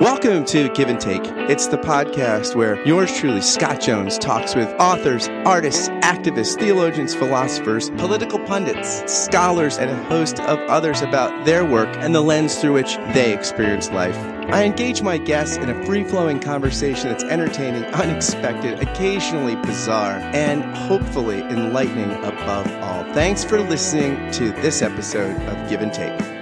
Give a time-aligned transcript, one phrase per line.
[0.00, 1.24] Welcome to Give and Take.
[1.50, 7.90] It's the podcast where yours truly, Scott Jones, talks with authors, artists, activists, theologians, philosophers,
[7.90, 12.74] political pundits, scholars, and a host of others about their work and the lens through
[12.74, 14.16] which they experience life.
[14.52, 20.62] I engage my guests in a free flowing conversation that's entertaining, unexpected, occasionally bizarre, and
[20.76, 23.02] hopefully enlightening above all.
[23.14, 26.37] Thanks for listening to this episode of Give and Take.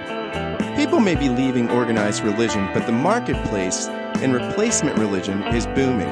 [0.77, 3.87] People may be leaving organized religion, but the marketplace
[4.21, 6.07] and replacement religion is booming.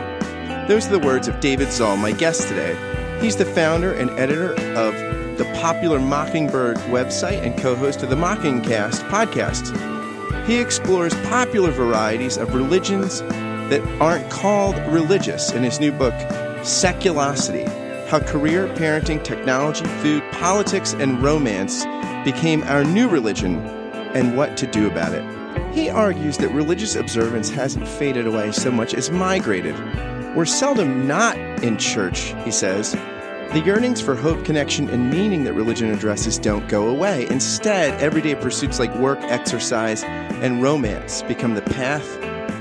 [0.67, 2.75] Those are the words of David Zahl, my guest today.
[3.21, 4.95] He's the founder and editor of
[5.37, 9.69] the popular Mockingbird website and co host of the Mockingcast podcast.
[10.47, 13.19] He explores popular varieties of religions
[13.69, 16.15] that aren't called religious in his new book,
[16.63, 17.67] Seculosity
[18.07, 21.85] How Career, Parenting, Technology, Food, Politics, and Romance
[22.25, 23.74] Became Our New Religion
[24.15, 25.23] and what to do about it.
[25.73, 29.75] He argues that religious observance hasn't faded away so much as migrated.
[30.35, 32.93] We're seldom not in church, he says.
[33.51, 37.27] The yearnings for hope, connection, and meaning that religion addresses don't go away.
[37.29, 42.05] Instead, everyday pursuits like work, exercise, and romance become the path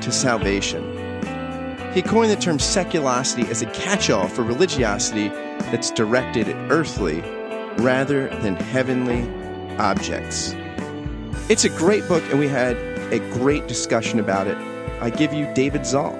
[0.02, 0.82] to salvation.
[1.92, 5.28] He coined the term seculosity as a catch all for religiosity
[5.70, 7.20] that's directed at earthly
[7.78, 9.22] rather than heavenly
[9.78, 10.54] objects.
[11.48, 12.76] It's a great book, and we had
[13.12, 14.56] a great discussion about it.
[15.00, 16.18] I give you David Zahl.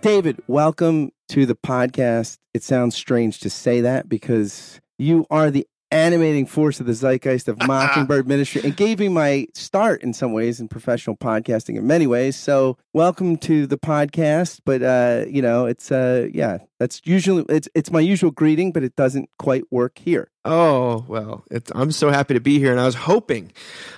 [0.00, 2.38] David, welcome to the podcast.
[2.52, 7.46] It sounds strange to say that because you are the animating force of the zeitgeist
[7.46, 11.86] of Mockingbird Ministry and gave me my start in some ways in professional podcasting in
[11.86, 12.34] many ways.
[12.34, 14.60] So welcome to the podcast.
[14.64, 18.82] But uh, you know, it's uh yeah, that's usually it's it's my usual greeting, but
[18.82, 20.30] it doesn't quite work here.
[20.44, 23.52] Oh well, I'm so happy to be here, and I was hoping,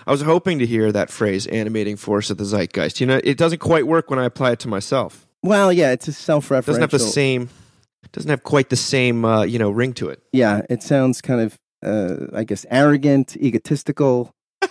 [0.07, 3.39] I was hoping to hear that phrase "animating force of the zeitgeist." You know, it
[3.39, 5.27] doesn't quite work when I apply it to myself.
[5.43, 6.67] Well, yeah, it's a self-referential.
[6.67, 7.49] Doesn't have the same,
[8.13, 10.21] doesn't have quite the same, uh, you know, ring to it.
[10.33, 14.35] Yeah, it sounds kind of uh, I guess, arrogant, egotistical.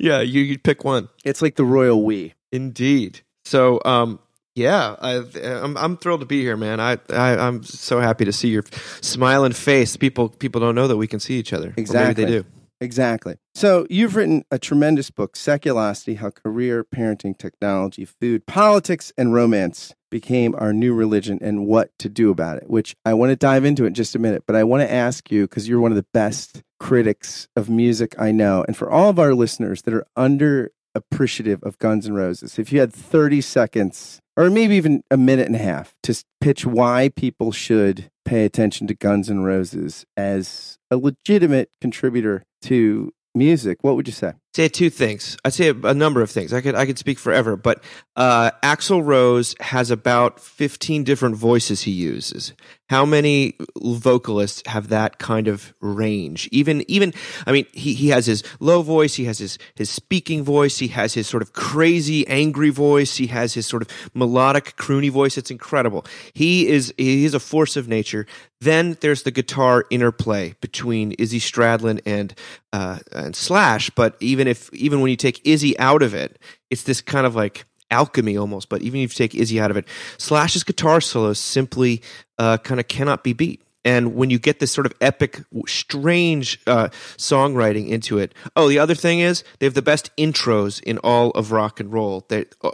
[0.00, 1.08] yeah, you you pick one.
[1.24, 2.34] It's like the royal we.
[2.52, 3.20] Indeed.
[3.44, 4.18] So, um,
[4.54, 6.80] yeah, I, am I'm, I'm thrilled to be here, man.
[6.80, 8.64] I, I am so happy to see your
[9.00, 9.96] smiling face.
[9.96, 11.72] People people don't know that we can see each other.
[11.76, 12.44] Exactly, they do.
[12.80, 13.36] Exactly.
[13.54, 19.94] So you've written a tremendous book, Seculosity: How Career, Parenting, Technology, Food, Politics, and Romance
[20.10, 23.64] became our new religion and what to do about it, which I want to dive
[23.64, 24.44] into in just a minute.
[24.46, 28.14] But I want to ask you, because you're one of the best critics of music
[28.18, 32.14] I know, and for all of our listeners that are under appreciative of Guns N'
[32.14, 36.24] Roses, if you had 30 seconds or maybe even a minute and a half to
[36.40, 43.12] pitch why people should pay attention to Guns N' Roses as a legitimate contributor to
[43.34, 44.34] music, what would you say?
[44.54, 45.36] Say two things.
[45.44, 46.52] I'd say a, a number of things.
[46.52, 47.82] I could I could speak forever, but
[48.16, 52.54] uh, Axl Rose has about fifteen different voices he uses.
[52.88, 56.48] How many vocalists have that kind of range?
[56.50, 57.12] Even even
[57.46, 60.88] I mean, he he has his low voice, he has his his speaking voice, he
[60.88, 65.36] has his sort of crazy angry voice, he has his sort of melodic croony voice.
[65.36, 66.06] It's incredible.
[66.32, 68.26] He is he is a force of nature.
[68.60, 72.34] Then there's the guitar interplay between Izzy Stradlin and
[72.72, 76.38] uh, and Slash, but even if even when you take Izzy out of it,
[76.70, 78.68] it's this kind of like alchemy almost.
[78.68, 79.86] But even if you take Izzy out of it,
[80.18, 82.02] Slash's guitar solos simply
[82.38, 83.62] uh, kind of cannot be beat.
[83.84, 88.78] And when you get this sort of epic, strange uh, songwriting into it, oh, the
[88.78, 92.26] other thing is they have the best intros in all of rock and roll.
[92.28, 92.72] They, uh,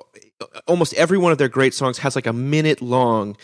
[0.67, 3.37] almost every one of their great songs has like a minute long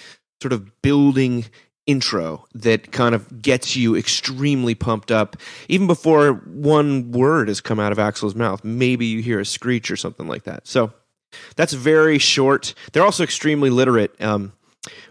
[0.42, 1.44] sort of building
[1.90, 5.36] intro that kind of gets you extremely pumped up
[5.68, 8.62] even before one word has come out of Axl's mouth.
[8.62, 10.66] Maybe you hear a screech or something like that.
[10.66, 10.92] So
[11.56, 12.74] that's very short.
[12.92, 14.20] They're also extremely literate.
[14.22, 14.52] Um,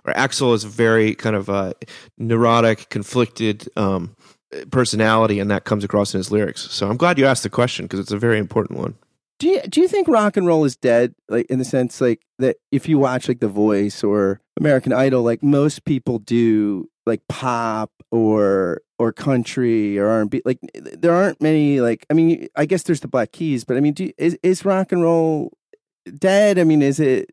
[0.06, 1.74] or Axl is a very kind of uh,
[2.18, 4.16] neurotic, conflicted um,
[4.72, 6.62] personality, and that comes across in his lyrics.
[6.72, 8.96] So I'm glad you asked the question because it's a very important one.
[9.40, 11.16] Do you do you think rock and roll is dead?
[11.30, 15.24] Like in the sense like that if you watch like The Voice or American Idol,
[15.24, 20.42] like most people do like pop or or country or R and B.
[20.44, 23.80] Like there aren't many like I mean I guess there's the Black Keys, but I
[23.80, 25.54] mean do, is is rock and roll
[26.18, 26.60] dead?
[26.60, 27.32] I mean is it?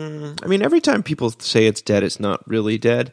[0.00, 3.12] Mm, I mean every time people say it's dead, it's not really dead.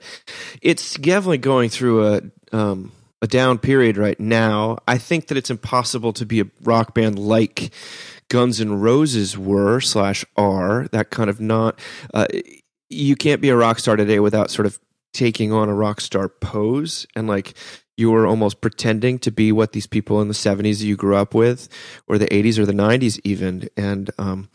[0.61, 2.21] It's definitely going through a
[2.53, 2.91] um,
[3.21, 4.79] a down period right now.
[4.87, 7.71] I think that it's impossible to be a rock band like
[8.31, 11.77] Guns N' Roses were slash are that kind of not.
[12.13, 12.27] Uh,
[12.89, 14.79] you can't be a rock star today without sort of
[15.13, 17.53] taking on a rock star pose and like
[17.97, 21.33] you were almost pretending to be what these people in the 70s you grew up
[21.33, 21.67] with
[22.07, 24.49] or the 80s or the 90s even and um,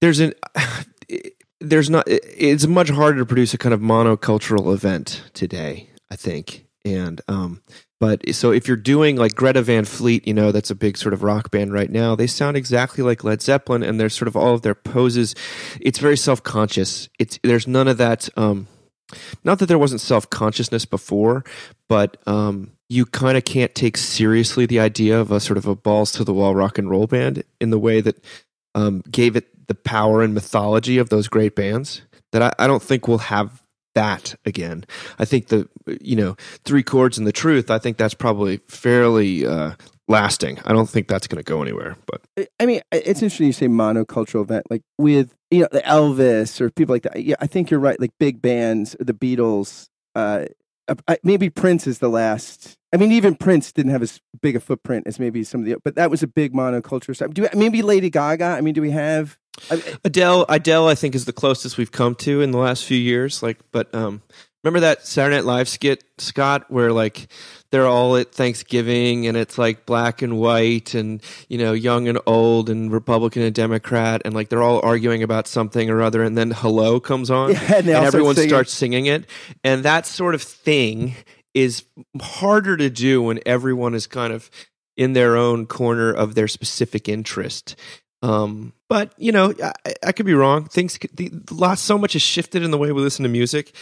[0.00, 0.32] there's an
[1.60, 6.66] there's not it's much harder to produce a kind of monocultural event today i think
[6.86, 7.62] and um
[8.00, 11.12] but so if you're doing like greta van fleet you know that's a big sort
[11.14, 14.36] of rock band right now they sound exactly like led zeppelin and there's sort of
[14.36, 15.34] all of their poses
[15.80, 17.08] it's very self-conscious.
[17.18, 18.66] It's there's none of that um
[19.42, 21.44] not that there wasn't self-consciousness before
[21.88, 25.74] but um you kind of can't take seriously the idea of a sort of a
[25.74, 28.22] balls to the wall rock and roll band in the way that
[28.74, 32.02] um, gave it the power and mythology of those great bands
[32.32, 33.62] that I, I don't think we'll have
[33.94, 34.84] that again.
[35.18, 35.68] I think the
[36.00, 37.70] you know three chords and the truth.
[37.70, 39.72] I think that's probably fairly uh,
[40.08, 40.58] lasting.
[40.64, 41.96] I don't think that's going to go anywhere.
[42.06, 46.60] But I mean, it's interesting you say monocultural event like with you know the Elvis
[46.60, 47.22] or people like that.
[47.22, 48.00] Yeah, I think you're right.
[48.00, 49.88] Like big bands, the Beatles.
[50.14, 50.46] Uh,
[51.22, 52.76] maybe Prince is the last.
[52.92, 55.76] I mean, even Prince didn't have as big a footprint as maybe some of the,
[55.82, 57.32] but that was a big monoculture stuff.
[57.32, 58.44] Do maybe Lady Gaga?
[58.44, 59.38] I mean, do we have
[60.04, 63.42] Adele, Adele, I think is the closest we've come to in the last few years.
[63.42, 64.22] Like, but um,
[64.62, 67.28] remember that Saturday Night Live skit, Scott, where like
[67.70, 72.18] they're all at Thanksgiving and it's like black and white and you know young and
[72.26, 76.36] old and Republican and Democrat and like they're all arguing about something or other, and
[76.36, 78.50] then Hello comes on yeah, and, and everyone singing.
[78.50, 79.26] starts singing it,
[79.62, 81.14] and that sort of thing
[81.52, 81.84] is
[82.20, 84.50] harder to do when everyone is kind of
[84.96, 87.76] in their own corner of their specific interest.
[88.24, 90.64] Um, but you know, I, I, could be wrong.
[90.64, 93.74] Things, the, lot, so much has shifted in the way we listen to music.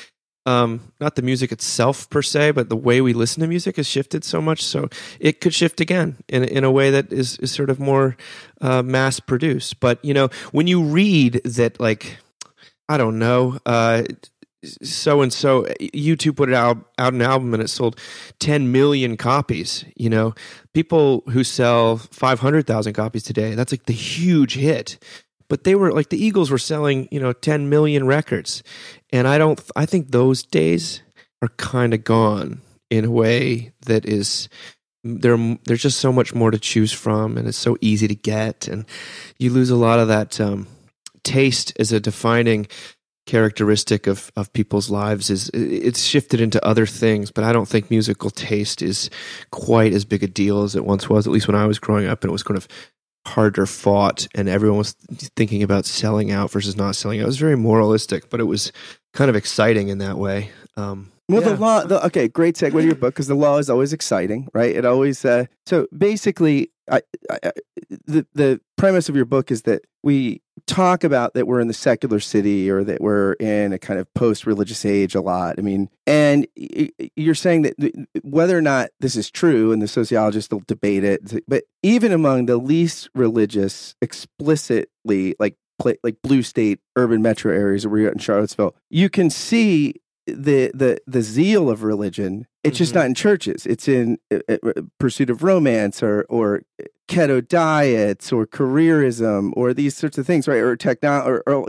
[0.47, 3.87] Um, not the music itself per se, but the way we listen to music has
[3.87, 4.65] shifted so much.
[4.65, 4.89] So
[5.21, 8.17] it could shift again in in a way that is is sort of more
[8.61, 9.79] uh, mass produced.
[9.79, 12.19] But you know, when you read that, like,
[12.89, 14.03] I don't know, uh,
[14.64, 17.99] so and so U2 put out out an album and it sold
[18.38, 20.35] 10 million copies you know?
[20.75, 24.99] People who sell 500,000 copies today that's like the huge hit.
[25.49, 28.62] But they were like the Eagles were selling you know 10 million records.
[29.11, 31.03] And I don't I think those days
[31.43, 32.61] are kind of gone
[32.91, 34.49] in a way that is
[35.05, 38.69] there there's just so much more to choose from and it's so easy to get.
[38.69, 38.85] And
[39.38, 40.69] you lose a lot of that um,
[41.25, 42.67] taste as a defining
[43.27, 47.89] characteristic of, of people's lives is it's shifted into other things but i don't think
[47.89, 49.11] musical taste is
[49.53, 52.09] quite as big a deal as it once was at least when i was growing
[52.09, 52.67] up and it was kind of
[53.25, 54.97] harder fought and everyone was
[55.37, 58.73] thinking about selling out versus not selling out it was very moralistic but it was
[59.15, 61.49] kind of exciting in that way um, well, yeah.
[61.49, 61.85] the law.
[61.85, 64.75] The, okay, great segue to your book because the law is always exciting, right?
[64.75, 65.25] It always.
[65.25, 67.52] Uh, so basically, I, I,
[68.06, 71.75] the the premise of your book is that we talk about that we're in the
[71.75, 75.56] secular city or that we're in a kind of post religious age a lot.
[75.58, 76.46] I mean, and
[77.17, 81.44] you're saying that whether or not this is true, and the sociologists will debate it,
[81.46, 85.56] but even among the least religious, explicitly like
[86.05, 89.94] like blue state urban metro areas where you're in Charlottesville, you can see
[90.27, 93.01] the the the zeal of religion it's just mm-hmm.
[93.01, 93.67] not in churches.
[93.67, 96.63] It's in uh, uh, pursuit of romance or or
[97.09, 100.59] keto diets or careerism or these sorts of things right?
[100.59, 101.67] Or techno or, or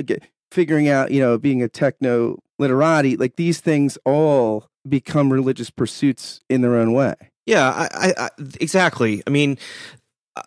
[0.51, 3.17] figuring out you know being a techno literati.
[3.17, 7.15] Like these things all become religious pursuits in their own way.
[7.47, 8.29] Yeah I, I, I
[8.59, 9.23] exactly.
[9.25, 9.57] I mean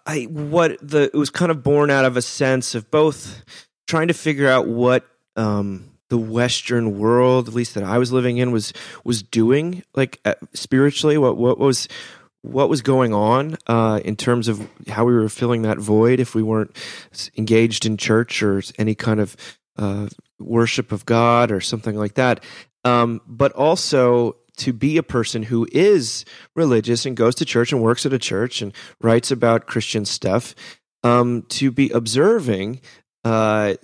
[0.05, 3.45] i what the it was kind of born out of a sense of both
[3.87, 5.07] trying to figure out what
[5.37, 8.73] um the Western world, at least that I was living in, was
[9.05, 11.19] was doing like uh, spiritually.
[11.19, 11.89] What what was
[12.43, 16.35] what was going on uh, in terms of how we were filling that void if
[16.35, 16.77] we weren't
[17.37, 19.37] engaged in church or any kind of
[19.77, 20.09] uh,
[20.39, 22.43] worship of God or something like that.
[22.85, 27.83] Um, but also to be a person who is religious and goes to church and
[27.83, 30.55] works at a church and writes about Christian stuff.
[31.03, 32.81] Um, to be observing,
[33.23, 33.75] uh,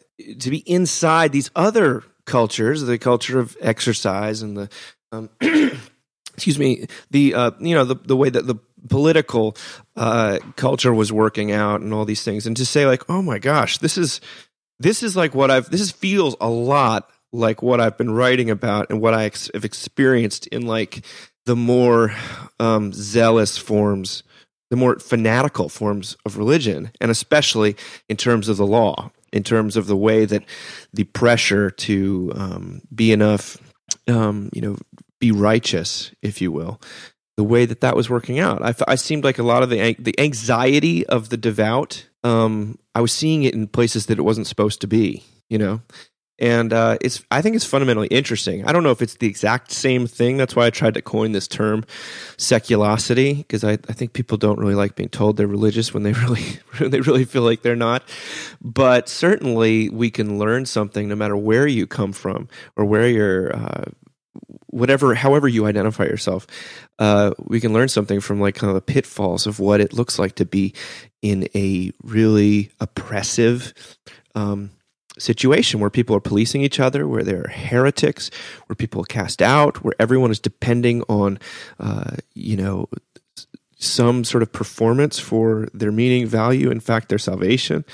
[0.41, 2.03] to be inside these other
[2.33, 4.69] cultures, the culture of exercise and the
[5.13, 5.29] um,
[6.35, 8.55] excuse me, the uh, you know the the way that the
[8.89, 9.55] political
[9.97, 13.39] uh, culture was working out and all these things, and to say like, oh my
[13.39, 14.23] gosh, this is
[14.81, 18.89] this is like what I've this feels a lot like what I've been writing about
[18.89, 21.05] and what I ex- have experienced in like
[21.45, 22.15] the more
[22.59, 24.23] um, zealous forms,
[24.71, 27.77] the more fanatical forms of religion, and especially
[28.09, 30.45] in terms of the law in terms of the way that
[30.93, 33.57] the pressure to um, be enough,
[34.09, 34.77] um, you know,
[35.19, 36.81] be righteous, if you will,
[37.37, 38.63] the way that that was working out.
[38.63, 42.09] I, I seemed like a lot of the the anxiety of the devout.
[42.25, 45.25] Um, I was seeing it in places that it wasn't supposed to be.
[45.49, 45.81] You know,
[46.39, 48.65] and uh, it's I think it's fundamentally interesting.
[48.65, 50.37] I don't know if it's the exact same thing.
[50.37, 51.85] That's why I tried to coin this term,
[52.37, 56.13] seculosity, because I, I think people don't really like being told they're religious when they
[56.25, 58.03] really when they really feel like they're not.
[58.61, 63.55] But certainly, we can learn something no matter where you come from or where you're.
[63.55, 63.85] Uh,
[64.69, 66.47] whatever however you identify yourself
[66.99, 70.19] uh, we can learn something from like kind of the pitfalls of what it looks
[70.19, 70.73] like to be
[71.21, 73.75] in a really oppressive
[74.35, 74.71] um,
[75.19, 78.31] situation where people are policing each other, where there are heretics,
[78.67, 81.39] where people are cast out, where everyone is depending on,
[81.79, 82.89] uh, you know,
[83.77, 87.85] some sort of performance for their meaning, value, in fact, their salvation.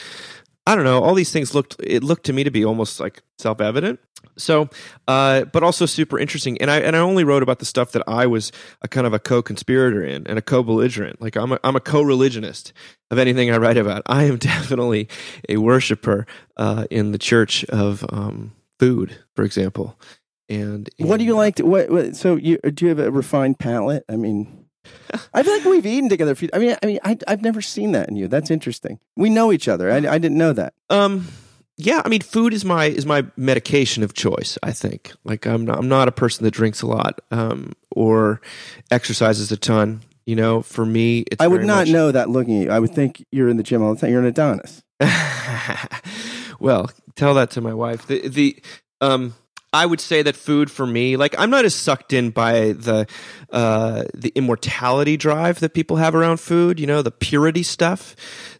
[0.66, 1.02] I don't know.
[1.02, 1.76] All these things looked.
[1.82, 4.00] It looked to me to be almost like self evident.
[4.38, 4.68] So,
[5.06, 6.58] uh, but also super interesting.
[6.60, 8.52] And I and I only wrote about the stuff that I was
[8.82, 11.20] a kind of a co-conspirator in and a co-belligerent.
[11.20, 12.72] Like I'm a, I'm a co-religionist
[13.10, 14.02] of anything I write about.
[14.06, 15.08] I am definitely
[15.48, 16.26] a worshiper
[16.56, 19.98] uh, in the church of um, food, for example.
[20.48, 21.56] And, and what do you like?
[21.56, 24.04] To, what, what so you do you have a refined palate?
[24.08, 24.64] I mean.
[25.34, 26.34] I feel like we've eaten together.
[26.34, 28.26] Few, I mean, I mean, I, have never seen that in you.
[28.26, 29.00] That's interesting.
[29.16, 29.90] We know each other.
[29.90, 30.72] I, I didn't know that.
[30.88, 31.28] Um,
[31.80, 34.58] yeah, I mean, food is my is my medication of choice.
[34.64, 35.12] I think.
[35.24, 38.40] Like, I'm not, I'm not a person that drinks a lot um, or
[38.90, 40.02] exercises a ton.
[40.26, 41.88] You know, for me, it's I would not much...
[41.90, 42.70] know that looking at you.
[42.70, 44.10] I would think you're in the gym all the time.
[44.10, 44.82] You're an Adonis.
[46.60, 48.06] well, tell that to my wife.
[48.08, 48.60] The the
[49.00, 49.34] um,
[49.72, 53.06] I would say that food for me, like I'm not as sucked in by the
[53.50, 56.80] uh, the immortality drive that people have around food.
[56.80, 58.16] You know, the purity stuff,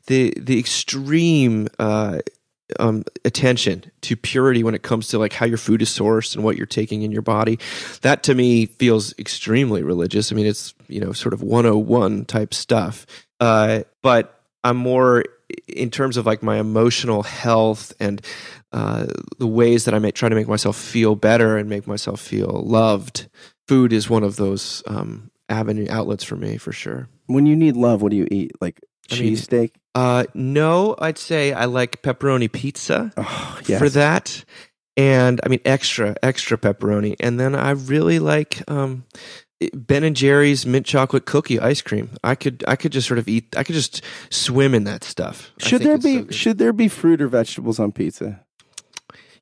[0.07, 1.67] the the extreme.
[1.81, 2.21] Uh,
[2.79, 6.45] um, attention to purity when it comes to like how your food is sourced and
[6.45, 7.59] what you're taking in your body.
[8.03, 10.33] That to me feels extremely religious.
[10.33, 13.07] I mean, it's you know sort of 101 type stuff.
[13.41, 15.25] Uh, but I'm more
[15.67, 18.21] in terms of like my emotional health and
[18.73, 19.07] uh,
[19.39, 22.63] the ways that I may try to make myself feel better and make myself feel
[22.67, 23.29] loved.
[23.67, 27.09] Food is one of those um, avenue outlets for me for sure.
[27.27, 28.53] When you need love, what do you eat?
[28.61, 29.73] Like cheesesteak?
[29.99, 33.81] Uh, no, I'd say I like pepperoni pizza oh, yes.
[33.81, 34.45] for that,
[34.97, 39.07] and I mean extra extra pepperoni, and then I really like um,
[39.75, 42.11] Ben and Jerry's mint chocolate cookie ice cream.
[42.23, 43.57] I could I could just sort of eat.
[43.57, 45.51] I could just swim in that stuff.
[45.59, 48.45] Should there be so should there be fruit or vegetables on pizza?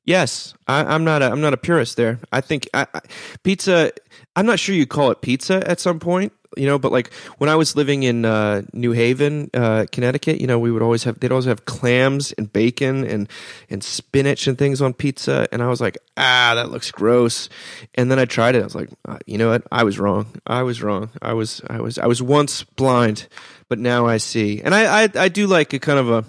[0.05, 1.21] Yes, I, am not.
[1.21, 2.17] A, I'm not a purist there.
[2.31, 3.01] I think I, I,
[3.43, 3.91] pizza.
[4.35, 7.49] I'm not sure you call it pizza at some point you know but like when
[7.49, 11.19] i was living in uh, new haven uh, connecticut you know we would always have
[11.19, 13.29] they'd always have clams and bacon and
[13.69, 17.49] and spinach and things on pizza and i was like ah that looks gross.
[17.95, 19.63] And then i tried it i was like uh, you know what?
[19.71, 20.27] I was wrong.
[20.45, 21.09] I was wrong.
[21.21, 23.27] I was i was i was once blind
[23.69, 24.61] but now i see.
[24.61, 26.25] And i i, I do like a kind of a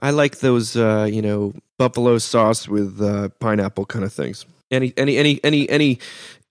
[0.00, 4.46] i like those uh, you know buffalo sauce with uh, pineapple kind of things.
[4.70, 5.98] Any any any any any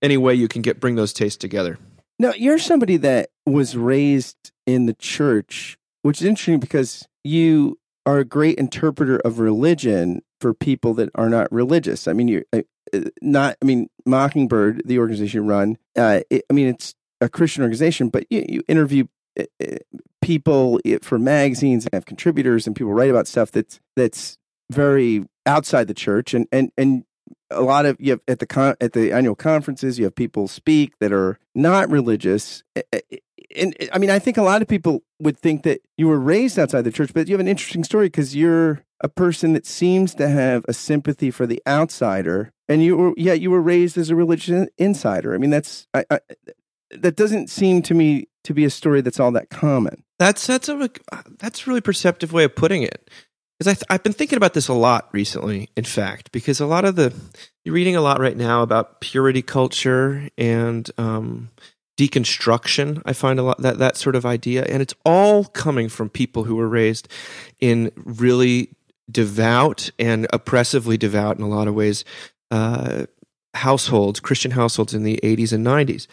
[0.02, 1.78] any way you can get bring those tastes together
[2.20, 8.20] now, you're somebody that was raised in the church, which is interesting because you are
[8.20, 12.08] a great interpreter of religion for people that are not religious.
[12.08, 12.62] I mean, you're uh,
[12.94, 17.30] uh, not, I mean, Mockingbird, the organization you run, uh, it, I mean, it's a
[17.30, 19.06] Christian organization, but you, you interview
[19.40, 19.46] uh,
[20.22, 24.38] people for magazines and have contributors and people write about stuff that's, that's
[24.72, 26.34] very outside the church.
[26.34, 27.06] And, and, and
[27.52, 30.48] a lot of you have at the con, at the annual conferences you have people
[30.48, 32.64] speak that are not religious.
[33.56, 36.60] And i mean i think a lot of people would think that you were raised
[36.60, 40.14] outside the church but you have an interesting story because you're a person that seems
[40.16, 44.10] to have a sympathy for the outsider and you were yeah you were raised as
[44.10, 45.34] a religious insider.
[45.34, 46.20] I mean that's I, I,
[46.92, 50.04] that doesn't seem to me to be a story that's all that common.
[50.20, 50.90] That's that's a
[51.40, 53.10] that's a really perceptive way of putting it
[53.60, 56.86] because th- I've been thinking about this a lot recently, in fact, because a lot
[56.86, 57.14] of the
[57.64, 61.50] you're reading a lot right now about purity culture and um,
[61.98, 63.02] deconstruction.
[63.06, 66.46] I find a lot that that sort of idea, and it's all coming from people
[66.46, 67.10] who were raised
[67.60, 68.70] in really
[69.12, 72.06] devout and oppressively devout in a lot of ways
[72.52, 73.06] uh,
[73.56, 76.08] households, Christian households in the 80s and 90s.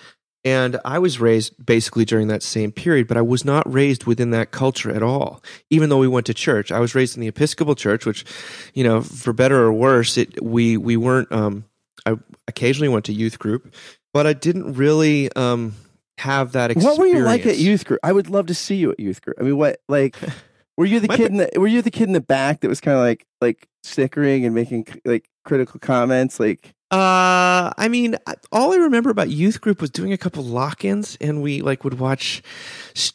[0.46, 4.30] And I was raised basically during that same period, but I was not raised within
[4.30, 5.42] that culture at all.
[5.70, 8.24] Even though we went to church, I was raised in the Episcopal Church, which,
[8.72, 11.32] you know, for better or worse, it we we weren't.
[11.32, 11.64] Um,
[12.06, 13.74] I occasionally went to youth group,
[14.14, 15.74] but I didn't really um,
[16.18, 16.96] have that experience.
[16.96, 17.98] What were you like at youth group?
[18.04, 19.38] I would love to see you at youth group.
[19.40, 20.16] I mean, what like
[20.76, 22.80] were you the kid in the were you the kid in the back that was
[22.80, 26.38] kind of like like snickering and making like critical comments?
[26.38, 28.16] Like, Uh, I mean,
[28.52, 31.98] all I remember about youth group was doing a couple lock-ins, and we like would
[31.98, 32.44] watch,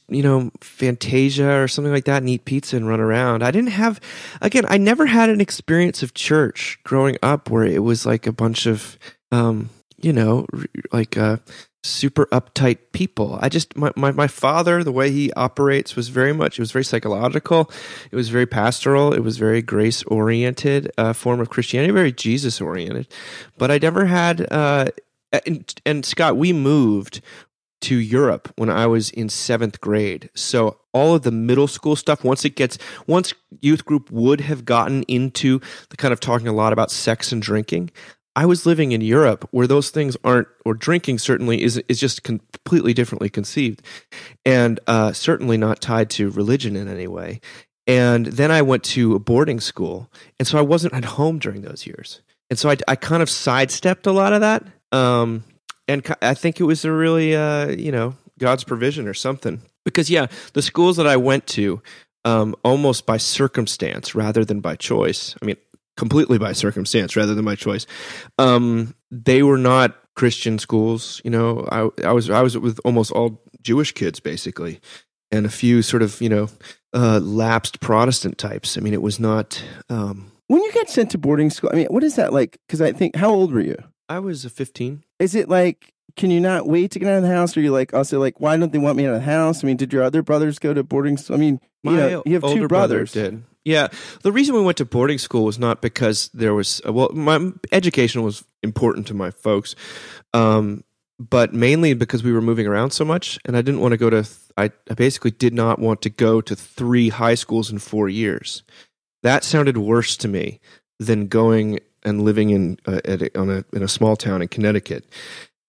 [0.10, 3.44] you know, Fantasia or something like that, and eat pizza and run around.
[3.44, 4.01] I didn't have,
[4.42, 8.34] again, I never had an experience of church growing up where it was like a
[8.34, 9.00] bunch of,
[9.32, 9.70] um,
[10.01, 10.48] you know,
[10.92, 11.38] like uh,
[11.84, 13.38] super uptight people.
[13.42, 16.60] I just my, my my father, the way he operates was very much.
[16.60, 17.72] It was very psychological.
[18.12, 19.14] It was very pastoral.
[19.14, 23.08] It was very grace oriented uh, form of Christianity, very Jesus oriented.
[23.58, 24.52] But I never had.
[24.52, 24.90] Uh,
[25.46, 27.22] and, and Scott, we moved
[27.82, 30.30] to Europe when I was in seventh grade.
[30.36, 34.66] So all of the middle school stuff, once it gets, once youth group would have
[34.66, 35.60] gotten into
[35.90, 37.92] the kind of talking a lot about sex and drinking,
[38.36, 42.24] I was living in Europe where those things aren't, or drinking certainly is is just
[42.24, 43.82] completely differently conceived,
[44.46, 47.42] and uh, certainly not tied to religion in any way.
[47.88, 50.10] And then I went to a boarding school,
[50.40, 53.30] and so I wasn't at home during those years, and so I, I kind of
[53.30, 54.64] sidestepped a lot of that.
[54.92, 55.44] Um,
[55.88, 59.62] and I think it was a really, uh, you know, God's provision or something.
[59.84, 61.82] Because yeah, the schools that I went to,
[62.24, 65.36] um, almost by circumstance rather than by choice.
[65.42, 65.58] I mean,
[65.98, 67.86] completely by circumstance rather than by choice.
[68.38, 71.21] Um, they were not Christian schools.
[71.24, 74.79] You know, I, I was I was with almost all Jewish kids basically,
[75.31, 76.50] and a few sort of you know
[76.93, 78.77] uh, lapsed Protestant types.
[78.77, 79.63] I mean, it was not.
[79.89, 82.57] Um, when you get sent to boarding school, I mean, what is that like?
[82.67, 83.77] Because I think, how old were you?
[84.10, 85.03] I was a fifteen.
[85.19, 87.55] Is it like, can you not wait to get out of the house?
[87.55, 89.63] Or you like also like, why don't they want me out of the house?
[89.63, 91.38] I mean, did your other brothers go to boarding school?
[91.38, 93.12] I mean, you know, you have older two brother brothers.
[93.13, 93.43] did.
[93.63, 93.89] Yeah,
[94.24, 97.51] the reason we went to boarding school was not because there was uh, well, my
[97.72, 99.75] education was important to my folks,
[100.34, 100.84] um,
[101.20, 104.10] but mainly because we were moving around so much, and I didn't want to go
[104.10, 104.27] to.
[104.58, 108.63] I, I basically did not want to go to three high schools in four years.
[109.22, 110.60] That sounded worse to me
[111.00, 115.06] than going and living in uh, a, on a in a small town in Connecticut,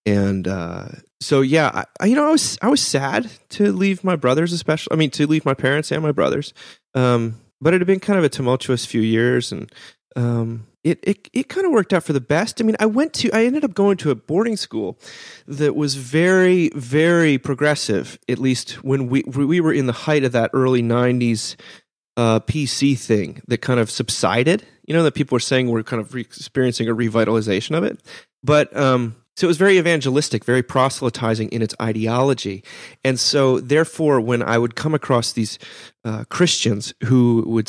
[0.06, 0.88] and uh,
[1.20, 4.94] so yeah, I, you know, I was I was sad to leave my brothers, especially.
[4.94, 6.54] I mean, to leave my parents and my brothers.
[6.94, 9.72] Um, but it had been kind of a tumultuous few years, and
[10.16, 12.60] um, it it it kind of worked out for the best.
[12.60, 14.98] I mean, I went to I ended up going to a boarding school
[15.46, 18.18] that was very very progressive.
[18.28, 21.54] At least when we we were in the height of that early '90s
[22.16, 24.66] uh, PC thing that kind of subsided.
[24.84, 28.02] You know that people were saying we're kind of re- experiencing a revitalization of it,
[28.42, 32.62] but um, so it was very evangelistic, very proselytizing in its ideology,
[33.02, 35.58] and so therefore, when I would come across these
[36.04, 37.68] uh, Christians who would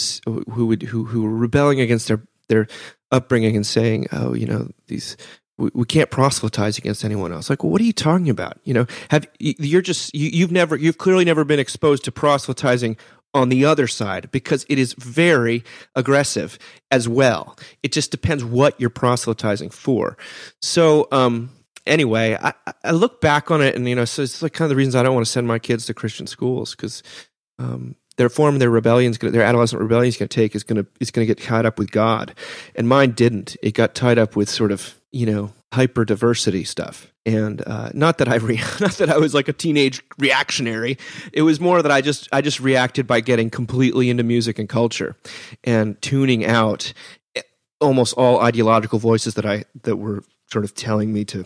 [0.53, 2.67] who would who who were rebelling against their their
[3.11, 5.17] upbringing and saying, "Oh, you know these."
[5.57, 7.47] We, we can't proselytize against anyone else.
[7.49, 8.59] Like, well, what are you talking about?
[8.63, 12.11] You know, have you- you're just you, you've never you've clearly never been exposed to
[12.11, 12.97] proselytizing
[13.33, 15.63] on the other side because it is very
[15.95, 16.57] aggressive
[16.91, 17.57] as well.
[17.81, 20.17] It just depends what you're proselytizing for.
[20.61, 21.49] So, um,
[21.85, 24.69] anyway, I, I- look back on it and, you know, so it's like kind of
[24.69, 27.03] the reasons I don't want to send my kids to Christian schools because,
[27.59, 31.09] um, their form, their rebellion's their adolescent rebellion's going to take is going to is
[31.09, 32.35] going to get tied up with God,
[32.75, 33.57] and mine didn't.
[33.63, 38.19] It got tied up with sort of you know hyper diversity stuff, and uh, not
[38.19, 40.99] that I re- not that I was like a teenage reactionary.
[41.31, 44.69] It was more that I just I just reacted by getting completely into music and
[44.69, 45.15] culture,
[45.63, 46.93] and tuning out
[47.35, 47.41] eh,
[47.81, 51.45] almost all ideological voices that I that were sort of telling me to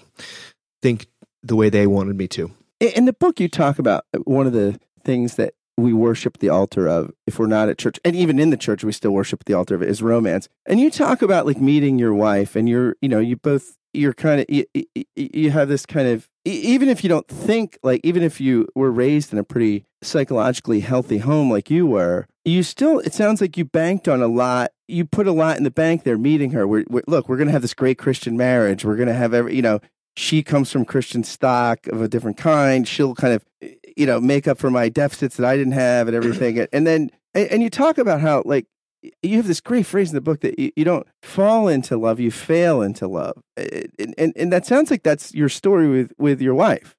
[0.83, 1.07] think
[1.41, 2.51] the way they wanted me to.
[2.79, 6.87] In the book, you talk about one of the things that we worship the altar
[6.87, 9.53] of if we're not at church, and even in the church, we still worship the
[9.53, 10.49] altar of it, is romance.
[10.65, 14.13] And you talk about like meeting your wife, and you're, you know, you both, you're
[14.13, 14.65] kind of, you,
[15.15, 18.91] you- have this kind of, even if you don't think, like, even if you were
[18.91, 23.57] raised in a pretty psychologically healthy home like you were, you still, it sounds like
[23.57, 24.71] you banked on a lot.
[24.87, 26.67] You put a lot in the bank there meeting her.
[26.67, 28.85] We're, we're, look, we're going to have this great Christian marriage.
[28.85, 29.79] We're going to have every, you know,
[30.15, 32.87] she comes from Christian stock of a different kind.
[32.87, 33.45] She'll kind of,
[33.97, 36.65] you know, make up for my deficits that I didn't have and everything.
[36.71, 38.65] And then, and, and you talk about how, like,
[39.21, 42.19] you have this great phrase in the book that you, you don't fall into love,
[42.19, 43.41] you fail into love.
[43.55, 46.95] And, and, and that sounds like that's your story with, with your wife.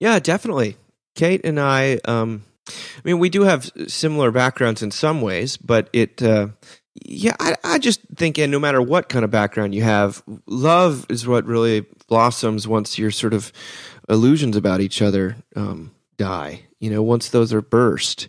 [0.00, 0.76] Yeah, definitely.
[1.14, 2.72] Kate and I, um, I
[3.04, 6.48] mean, we do have similar backgrounds in some ways, but it, uh,
[7.04, 11.06] yeah, I, I just think, and no matter what kind of background you have, love
[11.08, 13.52] is what really blossoms once your sort of
[14.08, 16.62] illusions about each other um, die.
[16.80, 18.28] You know, once those are burst,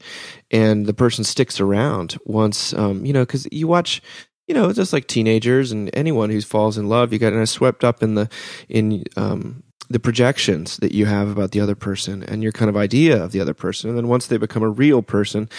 [0.51, 2.17] and the person sticks around.
[2.25, 4.01] Once, um, you know, because you watch,
[4.47, 7.49] you know, just like teenagers and anyone who falls in love, you get kind of
[7.49, 8.29] swept up in the
[8.69, 12.77] in um, the projections that you have about the other person and your kind of
[12.77, 13.89] idea of the other person.
[13.89, 15.49] And then once they become a real person,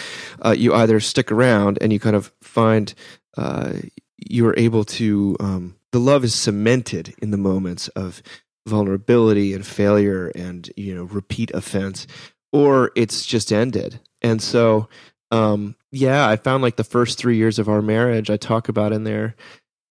[0.43, 2.93] uh, you either stick around and you kind of find
[3.37, 3.73] uh,
[4.17, 8.21] you are able to um, the love is cemented in the moments of
[8.69, 12.07] vulnerability and failure and you know repeat offense
[12.51, 13.99] or it's just ended.
[14.21, 14.89] And so
[15.31, 18.91] um yeah i found like the first three years of our marriage i talk about
[18.91, 19.35] in there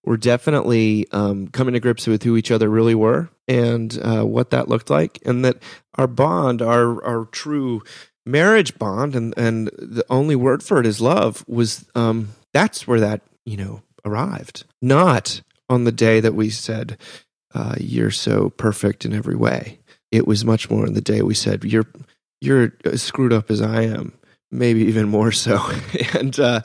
[0.05, 4.51] were definitely um, coming to grips with who each other really were and uh, what
[4.51, 5.63] that looked like and that
[5.95, 7.81] our bond our our true
[8.27, 12.99] marriage bond and and the only word for it is love was um that's where
[12.99, 14.65] that you know arrived.
[14.81, 16.99] Not on the day that we said
[17.55, 19.81] uh, you're so perfect in every way.
[20.11, 21.87] It was much more in the day we said you're
[22.41, 24.13] you're as screwed up as I am,
[24.51, 25.61] maybe even more so,
[26.19, 26.61] and uh,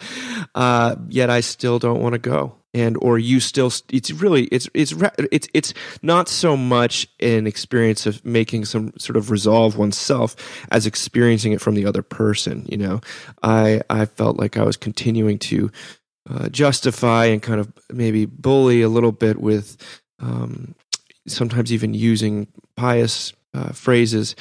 [0.55, 2.55] uh, yet I still don't want to go.
[2.75, 4.95] And or you still, it's really it's it's
[5.31, 10.35] it's it's not so much an experience of making some sort of resolve oneself
[10.71, 12.65] as experiencing it from the other person.
[12.67, 13.01] You know,
[13.43, 15.69] I I felt like I was continuing to
[16.27, 19.77] uh, justify and kind of maybe bully a little bit with
[20.19, 20.75] um,
[21.27, 24.35] sometimes even using pious uh, phrases.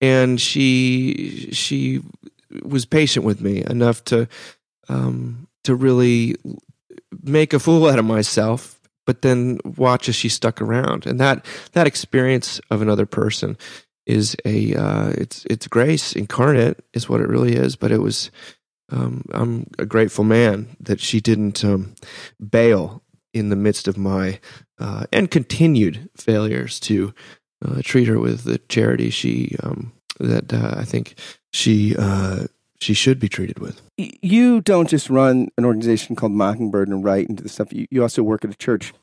[0.00, 2.00] And she she
[2.62, 4.28] was patient with me enough to
[4.88, 6.36] um, to really
[7.22, 11.06] make a fool out of myself, but then watch as she stuck around.
[11.06, 13.56] And that that experience of another person
[14.06, 17.76] is a uh, it's it's grace incarnate is what it really is.
[17.76, 18.30] But it was
[18.90, 21.94] um, I'm a grateful man that she didn't um,
[22.50, 23.02] bail
[23.32, 24.40] in the midst of my
[24.80, 27.14] uh, and continued failures to
[27.64, 31.14] uh, treat her with the charity she um, that uh, I think
[31.52, 32.46] she uh,
[32.80, 33.82] she should be treated with.
[33.98, 37.72] You don't just run an organization called Mockingbird and write into the stuff.
[37.72, 38.94] You, you also work at a church.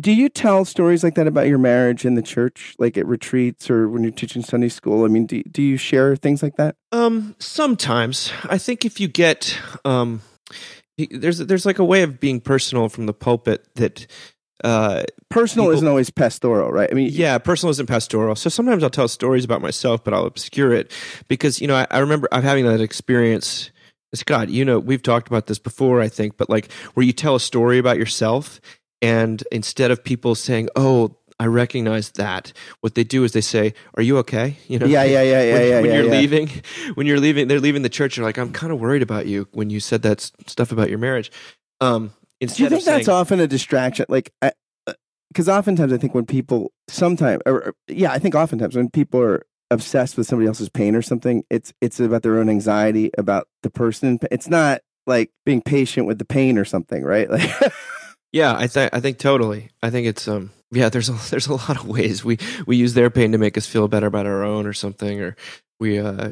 [0.00, 3.70] Do you tell stories like that about your marriage in the church, like at retreats
[3.70, 5.04] or when you're teaching Sunday school?
[5.04, 6.76] I mean, do do you share things like that?
[6.90, 8.32] Um, sometimes.
[8.44, 10.22] I think if you get um,
[10.96, 14.06] there's there's like a way of being personal from the pulpit that
[14.62, 16.88] uh, personal people, isn't always pastoral, right?
[16.90, 18.36] I mean, yeah, personal isn't pastoral.
[18.36, 20.92] So sometimes I'll tell stories about myself, but I'll obscure it
[21.28, 23.70] because you know I, I remember I'm having that experience.
[24.14, 27.34] Scott, you know, we've talked about this before, I think, but like where you tell
[27.34, 28.60] a story about yourself,
[29.00, 33.72] and instead of people saying, "Oh, I recognize that," what they do is they say,
[33.94, 35.80] "Are you okay?" You know, yeah, yeah, yeah, yeah, when, yeah.
[35.80, 36.20] When yeah, you're yeah.
[36.20, 36.50] leaving,
[36.94, 38.16] when you're leaving, they're leaving the church.
[38.16, 40.98] You're like, "I'm kind of worried about you." When you said that stuff about your
[40.98, 41.32] marriage,
[41.80, 42.12] um,
[42.46, 44.06] do you think that's often a distraction?
[44.08, 44.32] Like,
[45.28, 49.46] because oftentimes I think when people, sometimes, or yeah, I think oftentimes when people are
[49.70, 53.70] obsessed with somebody else's pain or something, it's it's about their own anxiety about the
[53.70, 54.18] person.
[54.30, 57.28] It's not like being patient with the pain or something, right?
[57.40, 57.72] Like,
[58.32, 59.68] yeah, I think I think totally.
[59.82, 60.88] I think it's um, yeah.
[60.88, 63.66] There's a there's a lot of ways we we use their pain to make us
[63.66, 65.36] feel better about our own or something, or
[65.78, 66.30] we uh,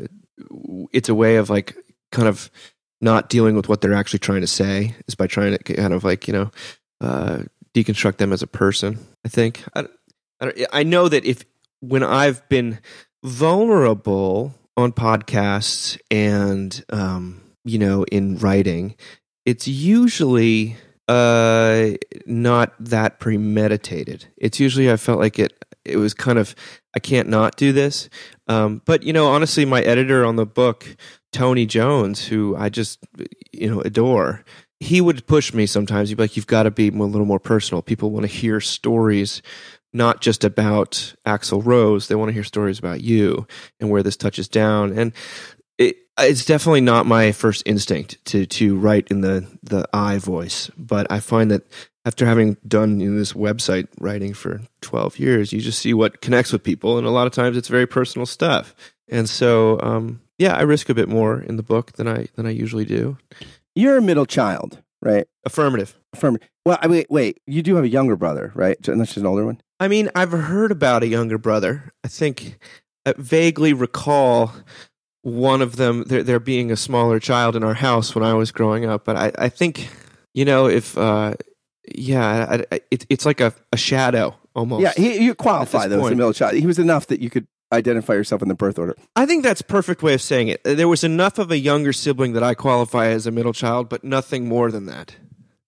[0.92, 1.76] it's a way of like
[2.10, 2.50] kind of
[3.00, 6.04] not dealing with what they're actually trying to say is by trying to kind of
[6.04, 6.50] like you know
[7.00, 7.42] uh,
[7.74, 8.98] deconstruct them as a person.
[9.24, 9.86] I think I,
[10.40, 11.44] I, I know that if
[11.80, 12.78] when I've been
[13.24, 18.96] vulnerable on podcasts and um, you know in writing,
[19.44, 20.76] it's usually
[21.08, 21.90] uh,
[22.26, 24.26] not that premeditated.
[24.36, 25.52] It's usually I felt like it.
[25.82, 26.54] It was kind of
[26.94, 28.10] I can't not do this.
[28.50, 30.96] Um, but you know, honestly, my editor on the book,
[31.32, 32.98] Tony Jones, who I just
[33.52, 34.44] you know adore,
[34.80, 36.08] he would push me sometimes.
[36.08, 37.80] He'd be like, "You've got to be a little more personal.
[37.80, 39.40] People want to hear stories,
[39.92, 42.08] not just about Axl Rose.
[42.08, 43.46] They want to hear stories about you
[43.78, 45.12] and where this touches down." And
[45.78, 50.72] it, it's definitely not my first instinct to to write in the the I voice,
[50.76, 51.62] but I find that
[52.04, 56.20] after having done you know, this website writing for 12 years, you just see what
[56.20, 56.98] connects with people.
[56.98, 58.74] And a lot of times it's very personal stuff.
[59.08, 62.46] And so, um, yeah, I risk a bit more in the book than I, than
[62.46, 63.18] I usually do.
[63.74, 65.26] You're a middle child, right?
[65.44, 65.98] Affirmative.
[66.12, 66.48] Affirmative.
[66.64, 68.76] Well, I mean, wait, you do have a younger brother, right?
[68.88, 69.60] And that's just an older one.
[69.78, 71.92] I mean, I've heard about a younger brother.
[72.04, 72.58] I think
[73.04, 74.52] I vaguely recall
[75.22, 78.52] one of them there, there being a smaller child in our house when I was
[78.52, 79.04] growing up.
[79.04, 79.88] But I, I think,
[80.34, 81.34] you know, if, uh,
[81.94, 84.82] yeah, I, I, it, it's like a, a shadow almost.
[84.82, 86.54] Yeah, he, you qualify though as a middle child.
[86.54, 88.96] He was enough that you could identify yourself in the birth order.
[89.16, 90.62] I think that's perfect way of saying it.
[90.64, 94.02] There was enough of a younger sibling that I qualify as a middle child, but
[94.04, 95.16] nothing more than that.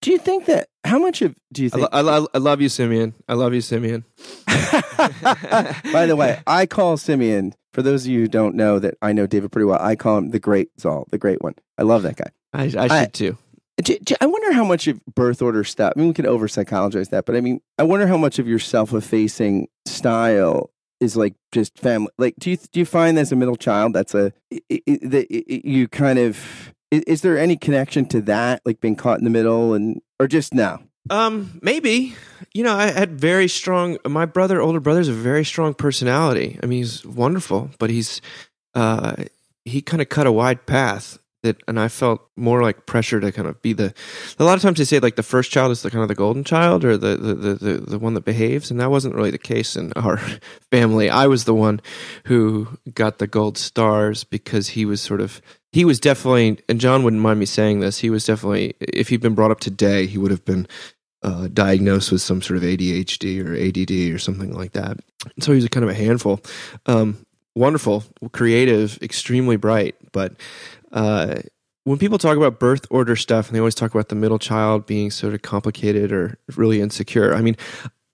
[0.01, 0.67] Do you think that?
[0.83, 1.87] How much of do you think?
[1.93, 3.13] I, lo- I, I love you, Simeon.
[3.29, 4.03] I love you, Simeon.
[4.47, 7.53] By the way, I call Simeon.
[7.71, 10.17] For those of you who don't know that I know David pretty well, I call
[10.17, 11.55] him the Great Zahl, the Great One.
[11.77, 12.29] I love that guy.
[12.53, 13.37] I, I should too.
[14.21, 15.93] I wonder how much of birth order stuff.
[15.95, 18.47] I mean, we could over psychologize that, but I mean, I wonder how much of
[18.47, 22.09] your self-effacing style is like just family.
[22.17, 25.27] Like, do you do you find as a middle child that's a that
[25.65, 29.73] you kind of is there any connection to that, like being caught in the middle,
[29.73, 30.81] and or just now?
[31.09, 32.15] Um, maybe.
[32.53, 33.97] You know, I had very strong.
[34.07, 36.59] My brother, older brother, is a very strong personality.
[36.61, 38.21] I mean, he's wonderful, but he's
[38.75, 39.15] uh,
[39.65, 43.31] he kind of cut a wide path that, and I felt more like pressure to
[43.31, 43.93] kind of be the.
[44.39, 46.15] A lot of times they say like the first child is the kind of the
[46.15, 49.31] golden child or the the the the, the one that behaves, and that wasn't really
[49.31, 50.17] the case in our
[50.71, 51.09] family.
[51.09, 51.79] I was the one
[52.25, 55.41] who got the gold stars because he was sort of
[55.73, 57.97] he was definitely, and John wouldn't mind me saying this.
[57.97, 60.67] He was definitely, if he'd been brought up today, he would have been
[61.23, 64.99] uh, diagnosed with some sort of ADHD or ADD or something like that.
[65.39, 66.41] So he was kind of a handful.
[66.85, 67.25] Um,
[67.55, 68.03] wonderful,
[68.33, 69.95] creative, extremely bright.
[70.11, 70.33] But
[70.93, 71.41] uh,
[71.83, 74.85] when people talk about birth order stuff, and they always talk about the middle child
[74.85, 77.57] being sort of complicated or really insecure, I mean,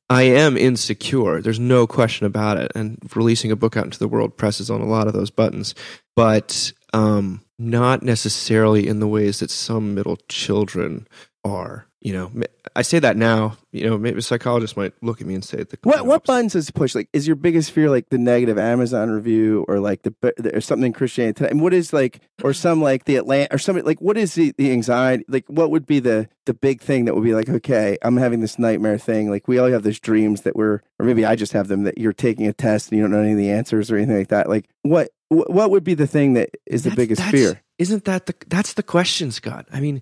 [0.09, 1.39] I am insecure.
[1.39, 2.71] There's no question about it.
[2.73, 5.75] And releasing a book out into the world presses on a lot of those buttons.
[6.15, 11.07] But um, not necessarily in the ways that some middle children
[11.43, 11.85] are.
[12.01, 12.31] You know,
[12.77, 13.57] I say that now.
[13.71, 16.53] You know, maybe a psychologist might look at me and say, "The what what buttons
[16.53, 16.95] does push?
[16.95, 20.13] Like, is your biggest fear like the negative Amazon review, or like the
[20.53, 21.49] or something in Christianity today?
[21.51, 24.53] And what is like, or some like the Atlantic, or something like what is the
[24.57, 25.25] the anxiety?
[25.27, 28.39] Like, what would be the the big thing that would be like, okay, I'm having
[28.39, 29.29] this nightmare thing.
[29.29, 31.97] Like, we all have those dreams that we're, or maybe I just have them that
[31.97, 34.29] you're taking a test and you don't know any of the answers or anything like
[34.29, 34.47] that.
[34.47, 37.61] Like, what what would be the thing that is the that's, biggest that's, fear?
[37.77, 39.67] Isn't that the that's the question, Scott?
[39.71, 40.01] I mean,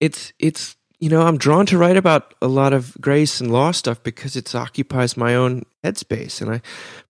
[0.00, 3.70] it's it's you know I'm drawn to write about a lot of grace and law
[3.70, 6.60] stuff because it occupies my own headspace, and I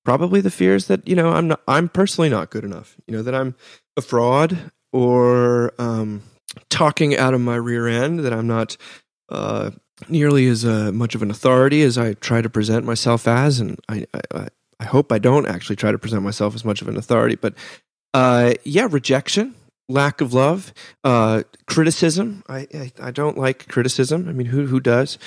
[0.05, 2.97] probably the fears that you know I'm not I'm personally not good enough.
[3.07, 3.55] You know that I'm
[3.97, 6.23] a fraud or um,
[6.69, 8.21] talking out of my rear end.
[8.21, 8.77] That I'm not.
[9.29, 9.71] Uh,
[10.09, 13.81] nearly as uh, much of an authority as I try to present myself as, and
[13.89, 16.99] I, I, I hope I don't actually try to present myself as much of an
[16.99, 17.55] authority, but
[18.17, 19.55] uh, yeah, rejection,
[19.89, 20.73] lack of love,
[21.05, 22.43] uh, criticism.
[22.49, 24.29] I, I, I don't like criticism.
[24.29, 25.19] I mean, who who does?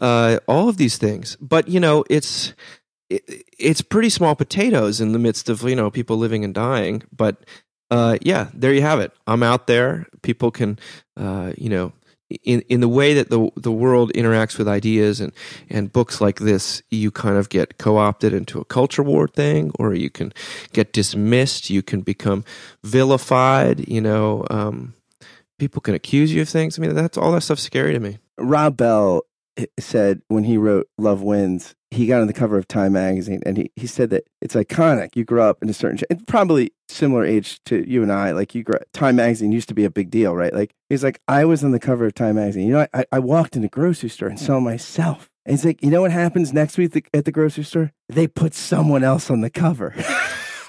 [0.00, 2.54] Uh, all of these things, but you know, it's
[3.10, 7.02] it, it's pretty small potatoes in the midst of you know people living and dying.
[7.14, 7.44] But
[7.90, 9.12] uh, yeah, there you have it.
[9.26, 10.06] I'm out there.
[10.22, 10.78] People can
[11.16, 11.92] uh, you know
[12.42, 15.32] in in the way that the the world interacts with ideas and
[15.68, 19.72] and books like this, you kind of get co opted into a culture war thing,
[19.78, 20.32] or you can
[20.72, 21.70] get dismissed.
[21.70, 22.44] You can become
[22.82, 23.88] vilified.
[23.88, 24.94] You know, um,
[25.58, 26.78] people can accuse you of things.
[26.78, 28.18] I mean, that's all that stuff's scary to me.
[28.38, 29.22] Rob Bell
[29.78, 33.56] said when he wrote Love Wins, he got on the cover of Time magazine and
[33.56, 35.14] he, he said that it's iconic.
[35.14, 38.32] You grew up in a certain, and probably similar age to you and I.
[38.32, 40.54] Like you grew Time magazine used to be a big deal, right?
[40.54, 42.66] Like he's like, I was on the cover of Time magazine.
[42.66, 45.28] You know, I, I walked in the grocery store and saw myself.
[45.44, 47.92] And he's like, you know what happens next week at the grocery store?
[48.08, 49.94] They put someone else on the cover.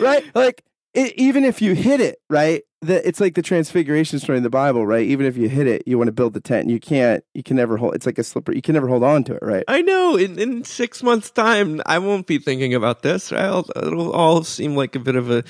[0.00, 0.24] right?
[0.34, 0.64] Like
[0.98, 2.62] it, even if you hit it, right?
[2.80, 5.04] The, it's like the transfiguration story in the Bible, right?
[5.04, 7.24] Even if you hit it, you want to build the tent, and you can't.
[7.34, 7.94] You can never hold.
[7.94, 8.52] It's like a slipper.
[8.52, 9.64] You can never hold on to it, right?
[9.66, 10.16] I know.
[10.16, 13.32] In, in six months' time, I won't be thinking about this.
[13.32, 15.42] It'll all seem like a bit of a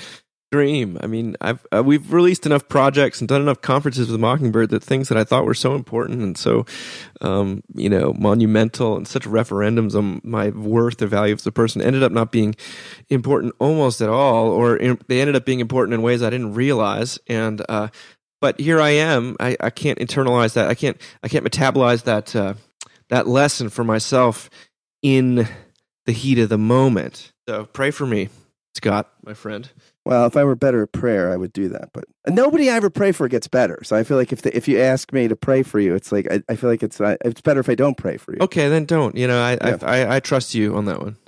[0.50, 0.98] dream.
[1.00, 4.82] I mean, I've uh, we've released enough projects and done enough conferences with Mockingbird that
[4.82, 6.64] things that I thought were so important and so,
[7.20, 11.82] um, you know, monumental and such referendums on my worth or value as a person
[11.82, 12.54] ended up not being
[13.10, 16.54] important almost at all, or in, they ended up being important in ways I didn't
[16.54, 17.18] realize.
[17.26, 17.88] And uh,
[18.40, 19.36] but here I am.
[19.40, 20.68] I, I can't internalize that.
[20.68, 20.96] I can't.
[21.22, 22.54] I can't metabolize that uh,
[23.10, 24.48] that lesson for myself
[25.02, 25.46] in
[26.06, 27.32] the heat of the moment.
[27.46, 28.30] So pray for me,
[28.74, 29.68] Scott, my friend.
[30.08, 31.90] Well, if I were better at prayer, I would do that.
[31.92, 33.78] But nobody I ever pray for gets better.
[33.84, 36.10] So I feel like if the, if you ask me to pray for you, it's
[36.10, 38.38] like I, I feel like it's uh, it's better if I don't pray for you.
[38.40, 39.14] Okay, then don't.
[39.14, 39.76] You know, I yeah.
[39.82, 41.18] I, I, I trust you on that one.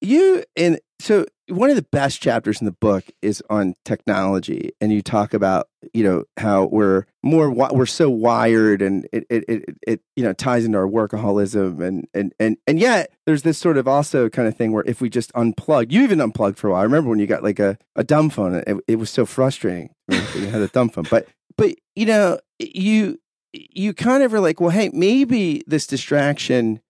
[0.00, 4.92] You and so one of the best chapters in the book is on technology and
[4.92, 9.76] you talk about you know how we're more we're so wired and it it it,
[9.86, 13.76] it you know ties into our workaholism and and and and yet there's this sort
[13.76, 16.70] of also kind of thing where if we just unplug you even unplugged for a
[16.72, 16.80] while.
[16.80, 19.90] I remember when you got like a, a dumb phone it, it was so frustrating
[20.08, 21.06] you had a dumb phone.
[21.10, 23.20] But but you know you
[23.52, 26.80] you kind of are like well hey maybe this distraction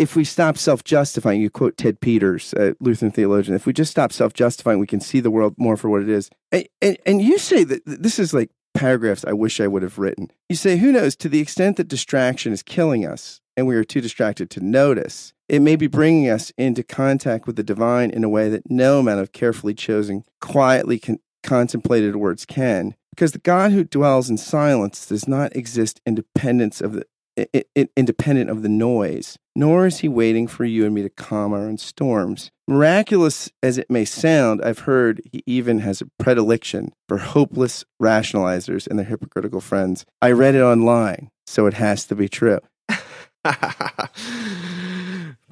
[0.00, 3.90] if we stop self justifying, you quote Ted Peters, a Lutheran theologian, if we just
[3.90, 6.30] stop self justifying, we can see the world more for what it is.
[6.50, 9.98] And, and, and, you say that this is like paragraphs I wish I would have
[9.98, 10.30] written.
[10.48, 13.84] You say, who knows, to the extent that distraction is killing us and we are
[13.84, 18.24] too distracted to notice, it may be bringing us into contact with the divine in
[18.24, 22.94] a way that no amount of carefully chosen, quietly con- contemplated words can.
[23.10, 27.04] Because the God who dwells in silence does not exist in dependence of the
[27.96, 31.60] independent of the noise, nor is he waiting for you and me to calm our
[31.60, 32.50] own storms.
[32.66, 38.86] Miraculous as it may sound, I've heard he even has a predilection for hopeless rationalizers
[38.86, 40.06] and their hypocritical friends.
[40.22, 41.30] I read it online.
[41.46, 42.60] so it has to be true.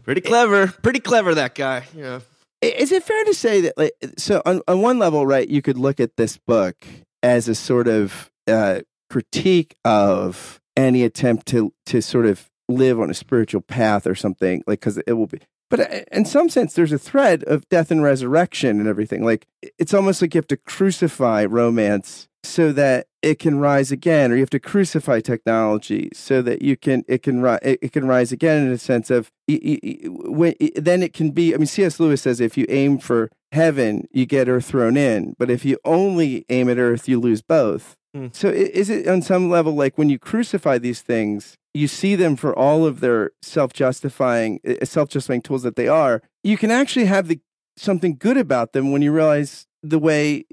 [0.05, 0.69] pretty clever.
[0.69, 1.85] Pretty clever, that guy.
[1.95, 2.21] Yeah.
[2.63, 5.79] Is it fair to say that, like, so on, on one level, right, you could
[5.79, 6.77] look at this book
[7.23, 13.11] as a sort of uh, critique of any attempt to to sort of live on
[13.11, 15.41] a spiritual path or something, like because it will be.
[15.71, 19.25] But uh, in some sense, there's a thread of death and resurrection and everything.
[19.25, 19.47] Like
[19.79, 24.37] it's almost like you have to crucify romance so that it can rise again, or
[24.37, 28.31] you have to crucify technology so that you can it can rise it can rise
[28.31, 31.55] again in a sense of when then it can be.
[31.55, 31.99] I mean, C.S.
[31.99, 35.79] Lewis says if you aim for heaven, you get earth thrown in, but if you
[35.85, 37.97] only aim at earth, you lose both.
[38.19, 38.35] Mm.
[38.35, 42.37] So is it on some level like when you crucify these things, you see them
[42.37, 47.41] for all of their self-justifying self-justifying tools that they are, you can actually have the
[47.77, 50.45] something good about them when you realize the way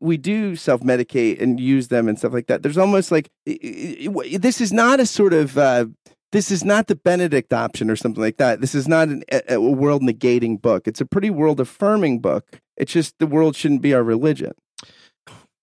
[0.00, 2.62] we do self medicate and use them and stuff like that.
[2.62, 5.86] There's almost like this is not a sort of uh,
[6.32, 8.60] this is not the Benedict option or something like that.
[8.60, 10.86] This is not an, a, world negating book.
[10.86, 12.44] It's a pretty world affirming book.
[12.76, 14.52] It's just the world shouldn't be our religion.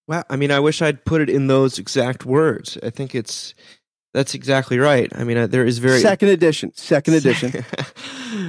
[0.07, 2.77] Well, I mean, I wish I'd put it in those exact words.
[2.83, 3.53] I think it's
[4.13, 5.11] that's exactly right.
[5.15, 7.51] I mean, uh, there is very second edition, second edition,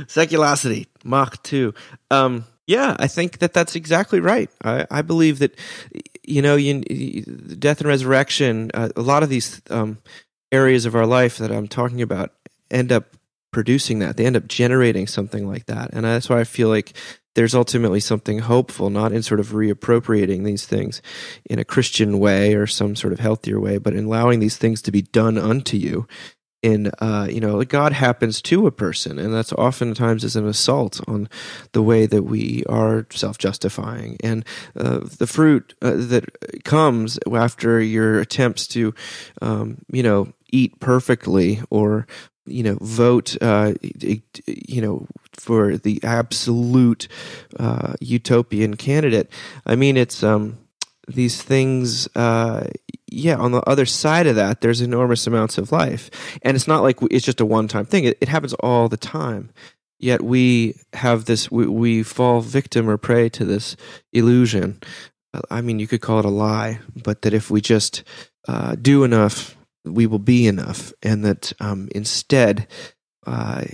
[0.06, 1.74] seculosity, Mach two.
[2.10, 4.50] Um, yeah, I think that that's exactly right.
[4.64, 5.56] I, I believe that,
[6.24, 9.98] you know, you, death and resurrection, uh, a lot of these um,
[10.50, 12.32] areas of our life that I'm talking about
[12.70, 13.16] end up
[13.52, 14.16] producing that.
[14.16, 15.90] They end up generating something like that.
[15.92, 16.92] And that's why I feel like
[17.36, 21.02] there's ultimately something hopeful, not in sort of reappropriating these things
[21.44, 24.80] in a Christian way or some sort of healthier way, but in allowing these things
[24.82, 26.08] to be done unto you.
[26.62, 31.00] In uh, you know God happens to a person, and that's oftentimes as an assault
[31.06, 31.28] on
[31.72, 34.44] the way that we are self-justifying, and
[34.74, 38.94] uh, the fruit uh, that comes after your attempts to
[39.42, 42.06] um, you know eat perfectly or
[42.46, 47.08] you know vote uh, you know for the absolute
[47.58, 49.30] uh, utopian candidate.
[49.64, 50.58] I mean, it's um,
[51.08, 52.68] these things uh,
[53.08, 56.10] yeah, on the other side of that, there's enormous amounts of life.
[56.42, 58.96] And it's not like it's just a one time thing, it, it, happens all the
[58.96, 59.50] time.
[59.98, 63.76] Yet we have this, we, we fall victim or prey to this
[64.12, 64.80] illusion.
[65.50, 68.02] I mean, you could call it a lie, but that if we just
[68.48, 69.56] uh, do enough,
[69.86, 70.92] we will be enough.
[71.02, 72.66] And that um, instead,
[73.26, 73.64] uh,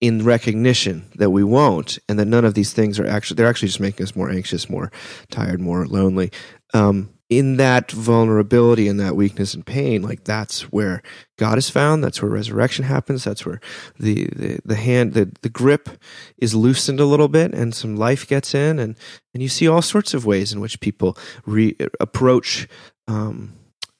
[0.00, 3.68] in recognition that we won't, and that none of these things are actually, they're actually
[3.68, 4.90] just making us more anxious, more
[5.30, 6.32] tired, more lonely.
[6.74, 11.02] Um, in that vulnerability and that weakness and pain, like that's where
[11.38, 12.04] God is found.
[12.04, 13.24] That's where resurrection happens.
[13.24, 13.58] That's where
[13.98, 15.88] the, the, the hand, the, the grip
[16.36, 18.78] is loosened a little bit and some life gets in.
[18.78, 18.96] And,
[19.32, 22.68] and you see all sorts of ways in which people re- approach,
[23.08, 23.54] um,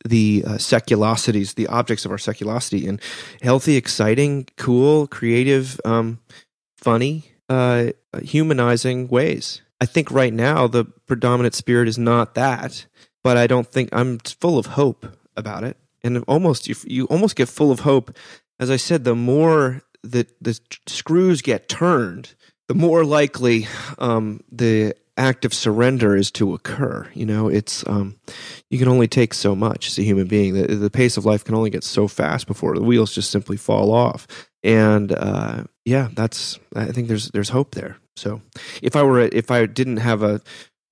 [0.04, 3.00] the uh, seculosities, the objects of our seculosity in
[3.40, 6.18] healthy, exciting, cool, creative, um,
[6.76, 7.88] funny, uh,
[8.22, 9.62] humanizing ways.
[9.80, 12.86] I think right now the predominant spirit is not that
[13.22, 15.76] but I don't think I'm full of hope about it.
[16.02, 18.16] And almost you, you almost get full of hope.
[18.58, 22.34] As I said, the more that the screws get turned,
[22.68, 27.08] the more likely um, the act of surrender is to occur.
[27.14, 28.16] You know, it's um,
[28.70, 30.54] you can only take so much as a human being.
[30.54, 33.56] The, the pace of life can only get so fast before the wheels just simply
[33.56, 34.26] fall off.
[34.62, 37.98] And uh, yeah, that's I think there's there's hope there.
[38.16, 38.42] So
[38.82, 40.40] if I were if I didn't have a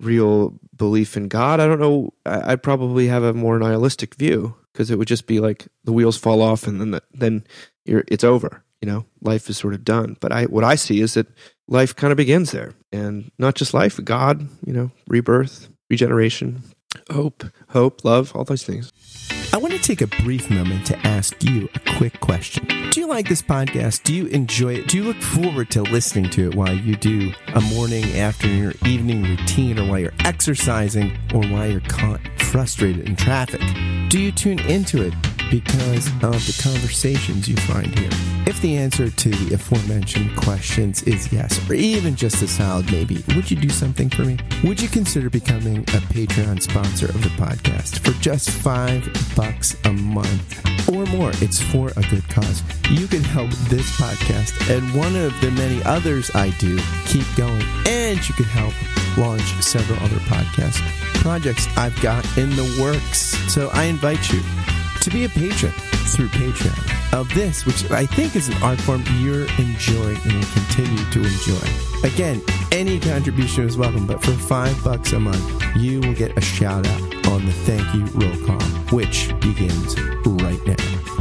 [0.00, 2.12] real belief in God, I don't know.
[2.26, 6.16] I'd probably have a more nihilistic view because it would just be like the wheels
[6.16, 7.44] fall off and then the, then
[7.84, 8.64] it's over.
[8.80, 10.16] You know, life is sort of done.
[10.20, 11.28] But I what I see is that
[11.70, 14.46] life kind of begins there, and not just life, God.
[14.66, 16.62] You know, rebirth, regeneration,
[17.10, 18.92] hope, hope, love, all those things.
[19.52, 22.68] I want to take a brief moment to ask you a quick question.
[22.92, 24.04] Do you like this podcast?
[24.04, 24.88] Do you enjoy it?
[24.88, 28.88] Do you look forward to listening to it while you do a morning, afternoon, or
[28.88, 33.60] evening routine, or while you're exercising, or while you're caught frustrated in traffic?
[34.08, 35.14] Do you tune into it
[35.50, 38.10] because of the conversations you find here?
[38.46, 43.22] If the answer to the aforementioned questions is yes, or even just a solid maybe,
[43.34, 44.38] would you do something for me?
[44.64, 49.04] Would you consider becoming a Patreon sponsor of the podcast for just five
[49.36, 51.30] bucks a month or more?
[51.40, 52.62] It's for a good cause.
[52.90, 57.64] You can help this podcast and one of the many others I do keep going,
[57.86, 58.74] and you can help
[59.16, 60.78] launch several other podcast
[61.22, 63.36] projects I've got in the works.
[63.52, 64.40] So I invite you
[65.00, 65.72] to be a patron
[66.10, 70.52] through Patreon of this, which I think is an art form you're enjoying and will
[70.52, 72.06] continue to enjoy.
[72.06, 76.40] Again, any contribution is welcome, but for five bucks a month, you will get a
[76.40, 78.60] shout out on the thank you roll call,
[78.90, 80.74] which begins right now.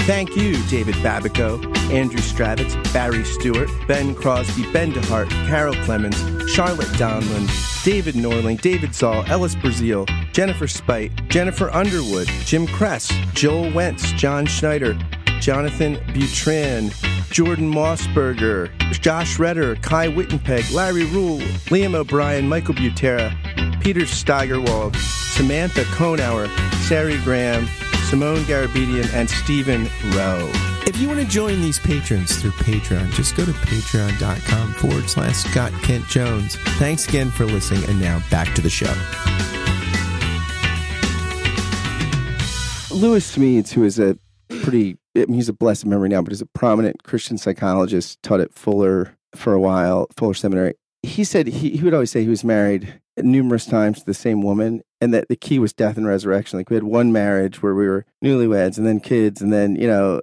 [0.05, 6.17] Thank you, David Babico, Andrew Stravitz, Barry Stewart, Ben Crosby, Ben DeHart, Carol Clemens,
[6.49, 7.47] Charlotte Donlin,
[7.83, 14.47] David Norling, David Zoll, Ellis Brazil, Jennifer Spite, Jennifer Underwood, Jim Kress, Joel Wentz, John
[14.47, 14.97] Schneider,
[15.39, 16.91] Jonathan Butrin,
[17.31, 21.39] Jordan Mossberger, Josh Redder, Kai Wittenpeg, Larry Rule,
[21.69, 23.31] Liam O'Brien, Michael Butera,
[23.79, 26.47] Peter Steigerwald, Samantha Konauer,
[26.87, 27.67] Sari Graham,
[28.09, 30.51] Simone Garabedian, and Stephen Rowe.
[30.87, 35.35] If you want to join these patrons through Patreon, just go to patreon.com forward slash
[35.35, 36.55] Scott Kent Jones.
[36.77, 38.93] Thanks again for listening, and now back to the show.
[42.91, 44.17] Lewis Smedes, who is a
[44.63, 48.39] pretty, I mean, he's a blessed memory now, but he's a prominent Christian psychologist, taught
[48.39, 50.73] at Fuller for a while, Fuller Seminary.
[51.01, 54.41] He said he, he would always say he was married numerous times to the same
[54.41, 56.59] woman and that the key was death and resurrection.
[56.59, 59.87] Like we had one marriage where we were newlyweds and then kids and then, you
[59.87, 60.21] know,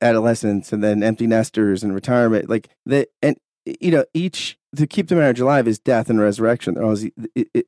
[0.00, 2.48] adolescents and then empty nesters and retirement.
[2.48, 6.74] Like that, and, you know, each to keep the marriage alive is death and resurrection.
[6.74, 7.10] There always,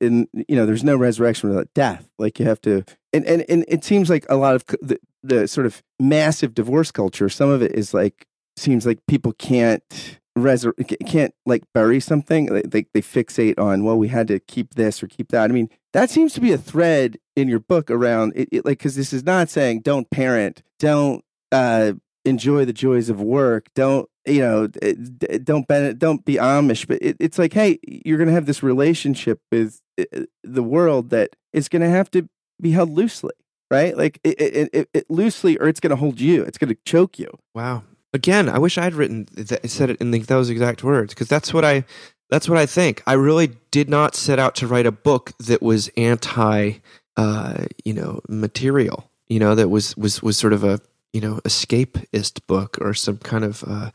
[0.01, 2.09] in, you know, there's no resurrection without death.
[2.19, 5.49] Like you have to, and, and, and it seems like a lot of the, the
[5.49, 8.27] sort of massive divorce culture, some of it is like,
[8.57, 12.47] seems like people can't resur- can't like bury something.
[12.47, 15.51] They, they, fixate on well, we had to keep this or keep that.
[15.51, 18.49] I mean, that seems to be a thread in your book around it.
[18.51, 21.93] it like because this is not saying don't parent, don't uh,
[22.25, 25.67] enjoy the joys of work, don't you know, don't
[25.99, 26.87] don't be Amish.
[26.87, 31.11] But it, it's like, hey, you're going to have this relationship with uh, the world
[31.11, 32.29] that is going to have to
[32.61, 33.33] be held loosely
[33.71, 33.97] right?
[33.97, 36.43] Like it, it, it, it, loosely, or it's going to hold you.
[36.43, 37.29] It's going to choke you.
[37.55, 37.83] Wow.
[38.15, 41.29] Again, I wish I had written that, said it in the, those exact words because
[41.29, 41.85] that's what I
[42.31, 43.03] that's what I think.
[43.07, 46.75] I really did not set out to write a book that was anti,
[47.17, 49.11] uh, you know, material.
[49.29, 50.81] You know, that was was was sort of a
[51.13, 53.91] you know escapist book or some kind of uh,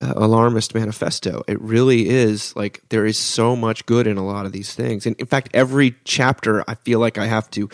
[0.00, 1.44] uh, alarmist manifesto.
[1.46, 5.06] It really is like there is so much good in a lot of these things,
[5.06, 7.68] and in fact, every chapter I feel like I have to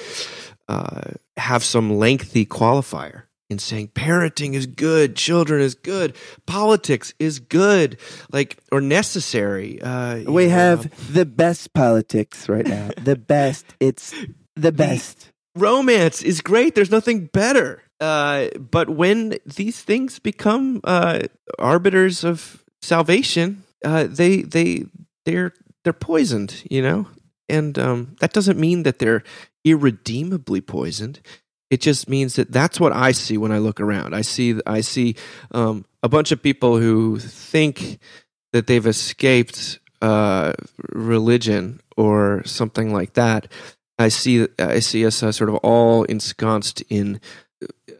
[0.68, 6.14] uh, have some lengthy qualifier in saying parenting is good, children is good,
[6.46, 7.98] politics is good,
[8.30, 9.80] like or necessary.
[9.80, 12.90] Uh, we have the best politics right now.
[13.02, 13.64] the best.
[13.80, 14.14] It's
[14.54, 15.32] the best.
[15.56, 16.74] Romance is great.
[16.74, 17.82] There's nothing better.
[18.00, 21.20] Uh, but when these things become uh,
[21.58, 24.84] arbiters of salvation, uh, they they
[25.24, 26.62] they're they're poisoned.
[26.70, 27.08] You know,
[27.48, 29.22] and um, that doesn't mean that they're
[29.64, 31.20] irredeemably poisoned
[31.70, 34.14] it just means that that's what I see when I look around.
[34.14, 35.16] I see I see
[35.50, 37.98] um, a bunch of people who think
[38.52, 40.52] that they've escaped uh,
[40.90, 43.50] religion or something like that.
[43.98, 47.20] I see I see us uh, sort of all ensconced in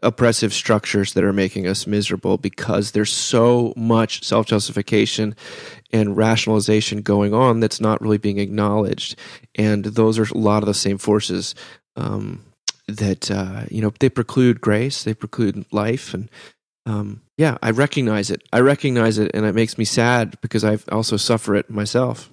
[0.01, 5.35] oppressive structures that are making us miserable because there's so much self justification
[5.91, 9.15] and rationalization going on that's not really being acknowledged,
[9.55, 11.53] and those are a lot of the same forces.
[11.95, 12.45] Um,
[12.97, 16.29] that uh, you know they preclude grace, they preclude life, and
[16.85, 18.41] um, yeah, I recognize it.
[18.51, 22.29] I recognize it, and it makes me sad because I also suffer it myself.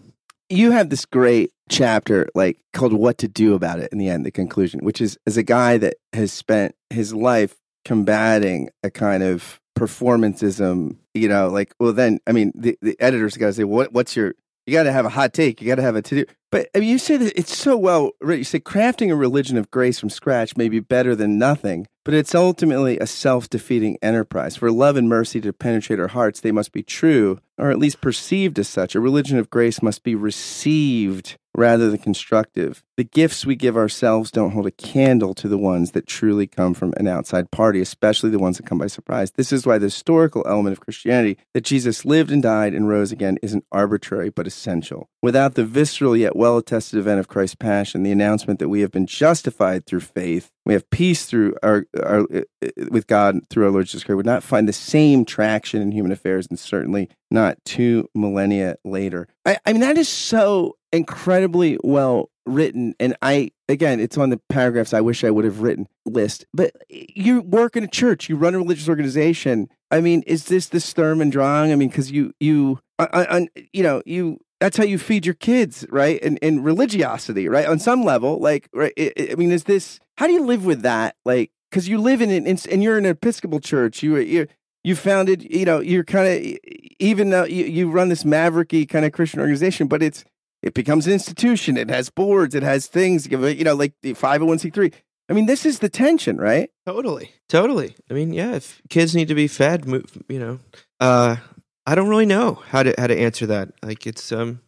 [0.48, 4.24] You have this great chapter, like called "What to Do About It." In the end,
[4.24, 9.22] the conclusion, which is as a guy that has spent his life combating a kind
[9.22, 13.64] of performanceism, you know, like well, then I mean, the the editors got to say,
[13.64, 14.34] "What what's your
[14.66, 15.60] you got to have a hot take.
[15.60, 16.32] You got to have a to do.
[16.50, 18.10] But I mean, you say that it's so well.
[18.22, 22.14] You say crafting a religion of grace from scratch may be better than nothing, but
[22.14, 24.54] it's ultimately a self defeating enterprise.
[24.54, 28.00] For love and mercy to penetrate our hearts, they must be true, or at least
[28.00, 28.94] perceived as such.
[28.94, 32.84] A religion of grace must be received rather than constructive.
[32.96, 36.74] The gifts we give ourselves don't hold a candle to the ones that truly come
[36.74, 39.32] from an outside party, especially the ones that come by surprise.
[39.32, 43.10] This is why the historical element of Christianity, that Jesus lived and died and rose
[43.10, 45.08] again, isn't arbitrary but essential.
[45.22, 48.92] Without the visceral yet well attested event of Christ's passion, the announcement that we have
[48.92, 53.64] been justified through faith, we have peace through our, our uh, uh, with God through
[53.64, 57.08] our Lord Jesus Christ, would not find the same traction in human affairs, and certainly
[57.30, 59.28] not two millennia later.
[59.44, 62.94] I, I mean, that is so incredibly well written.
[62.98, 66.46] And I, again, it's on the paragraphs I wish I would have written list.
[66.52, 69.68] But you work in a church, you run a religious organization.
[69.90, 71.72] I mean, is this the Sturm and Drang?
[71.72, 75.86] I mean, because you, you, on, you know, you, that's how you feed your kids,
[75.90, 76.18] right?
[76.22, 77.66] And in religiosity, right?
[77.66, 78.92] On some level, like, right?
[78.98, 81.16] I mean, is this, how do you live with that?
[81.24, 84.02] Like, because you live in an and, you're in an Episcopal church.
[84.02, 84.46] You you
[84.84, 86.58] you founded, you know, you're kind of
[86.98, 90.24] even though you, you run this mavericky kind of Christian organization, but it's
[90.62, 91.76] it becomes an institution.
[91.76, 92.54] It has boards.
[92.54, 93.26] It has things.
[93.28, 94.92] You know, like the five hundred one c three.
[95.28, 96.70] I mean, this is the tension, right?
[96.86, 97.96] Totally, totally.
[98.08, 99.84] I mean, yeah, if kids need to be fed,
[100.28, 100.60] you know,
[101.00, 101.36] uh,
[101.84, 103.72] I don't really know how to how to answer that.
[103.82, 104.60] Like, it's um,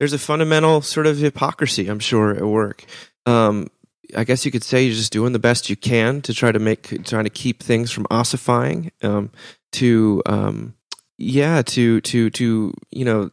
[0.00, 2.84] there's a fundamental sort of hypocrisy, I'm sure, at work.
[3.24, 3.68] Um,
[4.16, 6.58] I guess you could say you're just doing the best you can to try to
[6.58, 8.92] make, trying to keep things from ossifying.
[9.02, 9.30] Um,
[9.72, 10.74] to um,
[11.18, 13.30] yeah, to to to you know,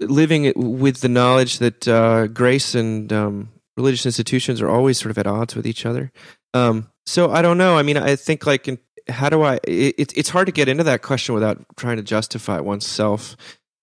[0.00, 5.18] living with the knowledge that uh, grace and um, religious institutions are always sort of
[5.18, 6.12] at odds with each other.
[6.54, 7.76] Um, so I don't know.
[7.76, 9.58] I mean, I think like, in, how do I?
[9.64, 13.36] It, it's hard to get into that question without trying to justify oneself,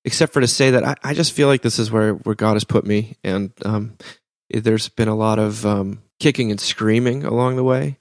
[0.05, 2.53] except for to say that I, I just feel like this is where where God
[2.53, 3.97] has put me, and um,
[4.49, 7.97] there's been a lot of um, kicking and screaming along the way,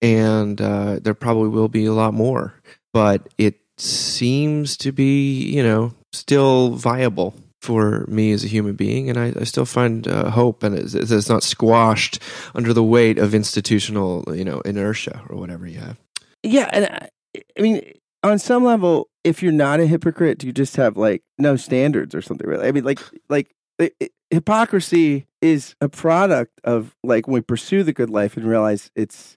[0.00, 2.54] and uh, there probably will be a lot more.
[2.92, 9.08] But it seems to be, you know, still viable for me as a human being,
[9.08, 12.18] and I, I still find uh, hope, and it's, it's, not squashed
[12.54, 15.96] under the weight of institutional, you know, inertia or whatever you have.
[16.42, 17.08] Yeah, and I,
[17.56, 17.92] I mean,
[18.24, 22.14] on some level, if you're not a hypocrite, do you just have like no standards
[22.16, 22.48] or something?
[22.48, 27.82] Really, I mean, like, like it, hypocrisy is a product of like when we pursue
[27.82, 29.36] the good life and realize it's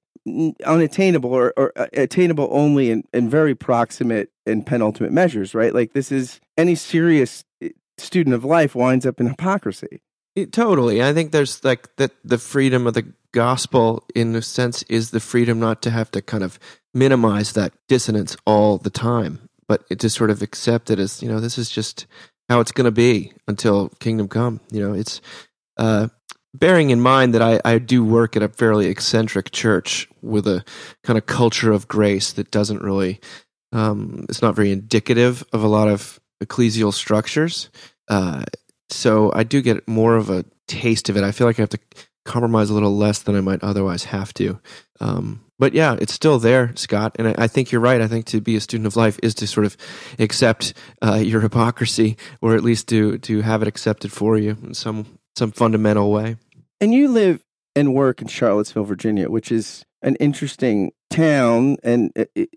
[0.65, 5.73] unattainable or, or uh, attainable only in, in very proximate and penultimate measures, right?
[5.73, 7.43] Like this is any serious
[7.97, 10.01] student of life winds up in hypocrisy.
[10.35, 11.01] It, totally.
[11.01, 15.19] I think there's like that the freedom of the gospel in a sense is the
[15.19, 16.59] freedom not to have to kind of
[16.93, 21.29] minimize that dissonance all the time, but it to sort of accept it as, you
[21.29, 22.05] know, this is just
[22.49, 24.59] how it's going to be until kingdom come.
[24.71, 25.21] You know, it's
[25.77, 26.07] uh,
[26.53, 30.63] bearing in mind that I, I do work at a fairly eccentric church with a
[31.03, 33.19] kind of culture of grace that doesn't really,
[33.71, 37.69] um, it's not very indicative of a lot of ecclesial structures.
[38.07, 38.43] Uh,
[38.89, 41.23] so I do get more of a taste of it.
[41.23, 41.79] I feel like I have to
[42.23, 44.59] compromise a little less than I might otherwise have to.
[44.99, 47.15] Um, but yeah, it's still there, Scott.
[47.17, 48.01] And I, I, think you're right.
[48.01, 49.77] I think to be a student of life is to sort of
[50.19, 54.73] accept uh, your hypocrisy, or at least to to have it accepted for you in
[54.73, 56.37] some some fundamental way.
[56.79, 57.43] And you live
[57.75, 62.49] and work in Charlottesville, Virginia, which is an interesting town, and it, it,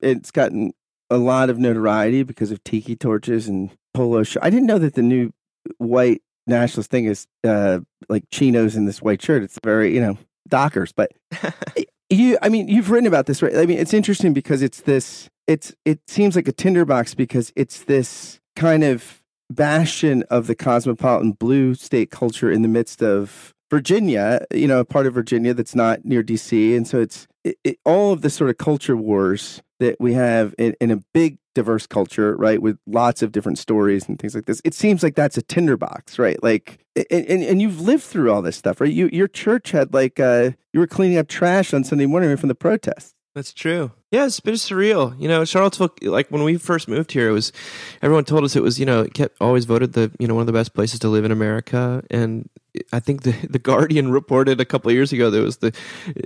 [0.00, 0.72] it's gotten
[1.10, 4.42] a lot of notoriety because of tiki torches and polo shirt.
[4.42, 5.32] I didn't know that the new
[5.78, 9.42] white nationalist thing is uh, like chinos in this white shirt.
[9.42, 10.18] It's very, you know,
[10.48, 10.92] Dockers.
[10.92, 11.12] But
[12.10, 13.56] you, I mean, you've written about this, right?
[13.56, 15.28] I mean, it's interesting because it's this.
[15.46, 19.17] It's it seems like a tinderbox because it's this kind of
[19.50, 24.84] bastion of the cosmopolitan blue state culture in the midst of Virginia, you know, a
[24.84, 28.30] part of Virginia that's not near DC, and so it's it, it, all of the
[28.30, 32.78] sort of culture wars that we have in, in, a big diverse culture, right, with
[32.86, 34.60] lots of different stories and things like this.
[34.64, 36.42] It seems like that's a tinderbox, right?
[36.42, 38.92] Like, and, and, and you've lived through all this stuff, right?
[38.92, 42.48] You your church had like uh, you were cleaning up trash on Sunday morning from
[42.48, 43.14] the protests.
[43.34, 43.92] That's true.
[44.10, 45.20] Yeah, it's bit surreal.
[45.20, 47.52] You know, Charlottesville, like when we first moved here, it was
[48.00, 50.42] everyone told us it was, you know, it kept always voted the, you know, one
[50.42, 52.02] of the best places to live in America.
[52.10, 52.48] And
[52.92, 55.72] I think the the Guardian reported a couple years ago that it was the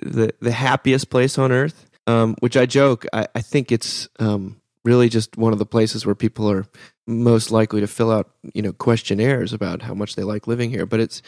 [0.03, 1.89] the the happiest place on earth.
[2.09, 6.05] Um, which I joke, I, I think it's um, really just one of the places
[6.05, 6.67] where people are
[7.07, 10.85] most likely to fill out, you know, questionnaires about how much they like living here.
[10.85, 11.23] But it's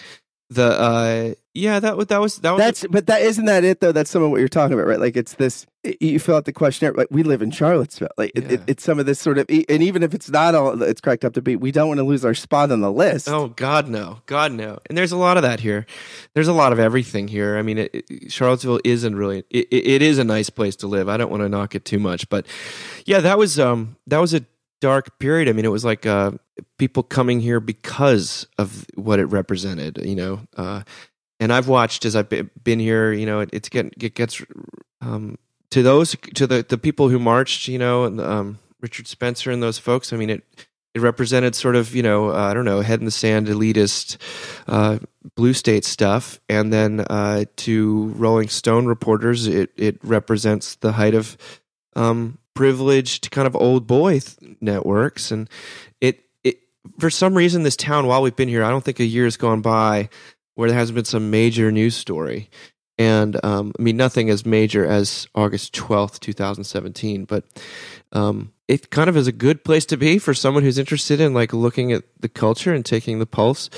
[0.50, 3.80] the uh yeah that was that was that was that's but that isn't that it
[3.80, 3.92] though?
[3.92, 5.00] That's some of what you're talking about right?
[5.00, 5.66] Like it's this
[6.00, 8.10] you fill out the questionnaire like we live in charlottesville.
[8.18, 8.52] Like yeah.
[8.52, 11.24] it, it's some of this sort of and even if it's not all it's cracked
[11.24, 13.28] up to be we don't want to lose our spot on the list.
[13.28, 14.18] Oh god no.
[14.26, 14.78] God no.
[14.86, 15.86] And there's a lot of that here.
[16.34, 17.56] There's a lot of everything here.
[17.56, 21.08] I mean it, it, charlottesville isn't really it, it is a nice place to live.
[21.08, 22.46] I don't want to knock it too much but
[23.06, 24.44] yeah that was um that was a
[24.84, 25.48] dark period.
[25.48, 26.32] I mean, it was like uh,
[26.76, 30.40] people coming here because of what it represented, you know.
[30.58, 30.82] Uh,
[31.40, 32.28] and I've watched as I've
[32.62, 34.42] been here, you know, it, it's getting it gets
[35.00, 35.38] um,
[35.70, 39.62] to those to the the people who marched, you know, and, um, Richard Spencer and
[39.62, 40.12] those folks.
[40.12, 40.44] I mean, it
[40.94, 44.18] it represented sort of you know uh, I don't know head in the sand elitist
[44.68, 44.98] uh,
[45.34, 51.14] blue state stuff, and then uh, to Rolling Stone reporters, it it represents the height
[51.14, 51.38] of
[51.96, 55.48] um, privileged kind of old boy th- networks and
[56.00, 56.58] it it
[56.98, 59.36] for some reason this town while we've been here i don't think a year has
[59.36, 60.08] gone by
[60.54, 62.48] where there hasn't been some major news story
[62.98, 67.44] and um, i mean nothing as major as august 12th 2017 but
[68.12, 71.34] um, it kind of is a good place to be for someone who's interested in
[71.34, 73.68] like looking at the culture and taking the pulse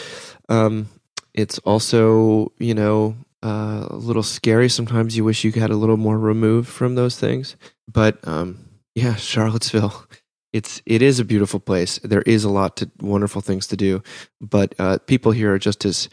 [0.49, 0.89] um,
[1.33, 3.17] it's also you know
[3.47, 4.69] uh, a little scary.
[4.69, 7.57] Sometimes you wish you had a little more removed from those things.
[7.87, 8.66] But um,
[8.97, 10.07] yeah, Charlottesville,
[10.55, 11.99] it's it is a beautiful place.
[12.03, 14.03] There is a lot to wonderful things to do,
[14.41, 16.09] but uh, people here are just as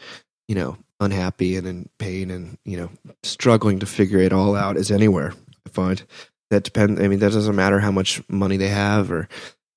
[0.48, 2.90] you know unhappy and in pain and you know
[3.22, 5.32] struggling to figure it all out as anywhere.
[5.66, 6.02] I find
[6.50, 7.00] that depend.
[7.00, 9.28] I mean, that doesn't matter how much money they have or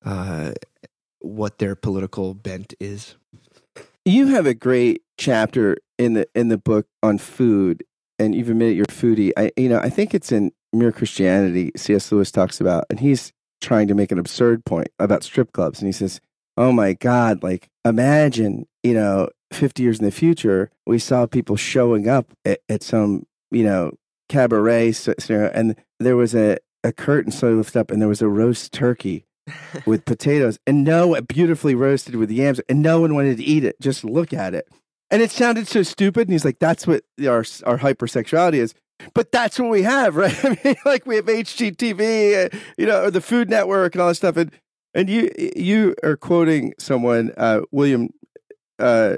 [0.03, 0.51] uh,
[1.19, 3.15] what their political bent is.
[4.03, 7.85] You have a great chapter in the in the book on food,
[8.19, 9.31] and you've admitted you're foodie.
[9.37, 11.71] I you know I think it's in Mere Christianity.
[11.75, 12.11] C.S.
[12.11, 15.87] Lewis talks about, and he's trying to make an absurd point about strip clubs, and
[15.87, 16.21] he says,
[16.55, 17.43] "Oh my God!
[17.43, 22.59] Like imagine you know." 50 years in the future, we saw people showing up at,
[22.67, 23.93] at some, you know,
[24.29, 28.27] cabaret scenario, and there was a, a curtain slowly lifted up, and there was a
[28.27, 29.25] roast turkey
[29.85, 33.79] with potatoes, and no, beautifully roasted with yams, and no one wanted to eat it.
[33.79, 34.67] Just look at it,
[35.09, 36.27] and it sounded so stupid.
[36.27, 38.73] And he's like, "That's what our our hypersexuality is."
[39.13, 40.35] But that's what we have, right?
[40.45, 44.07] I mean, like we have HGTV, uh, you know, or the Food Network and all
[44.09, 44.37] this stuff.
[44.37, 44.51] And
[44.93, 48.09] and you you are quoting someone, uh, William
[48.79, 49.17] uh.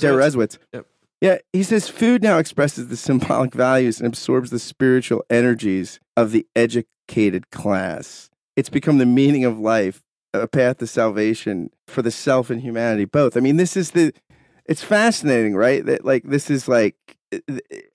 [0.00, 0.58] Deresiewicz.
[0.72, 0.86] Yep.
[1.20, 6.30] Yeah, he says food now expresses the symbolic values and absorbs the spiritual energies of
[6.30, 8.30] the educated class.
[8.54, 10.02] It's become the meaning of life,
[10.34, 13.36] a path to salvation for the self and humanity both.
[13.36, 14.12] I mean, this is the
[14.66, 15.84] it's fascinating, right?
[15.84, 17.15] That like this is like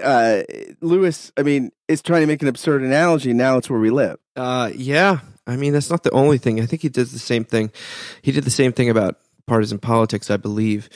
[0.03, 0.43] uh
[0.81, 3.33] Lewis, I mean, is trying to make an absurd analogy.
[3.33, 4.17] Now it's where we live.
[4.35, 5.19] Uh yeah.
[5.47, 6.61] I mean, that's not the only thing.
[6.61, 7.71] I think he does the same thing.
[8.21, 9.17] He did the same thing about
[9.47, 10.89] partisan politics, I believe.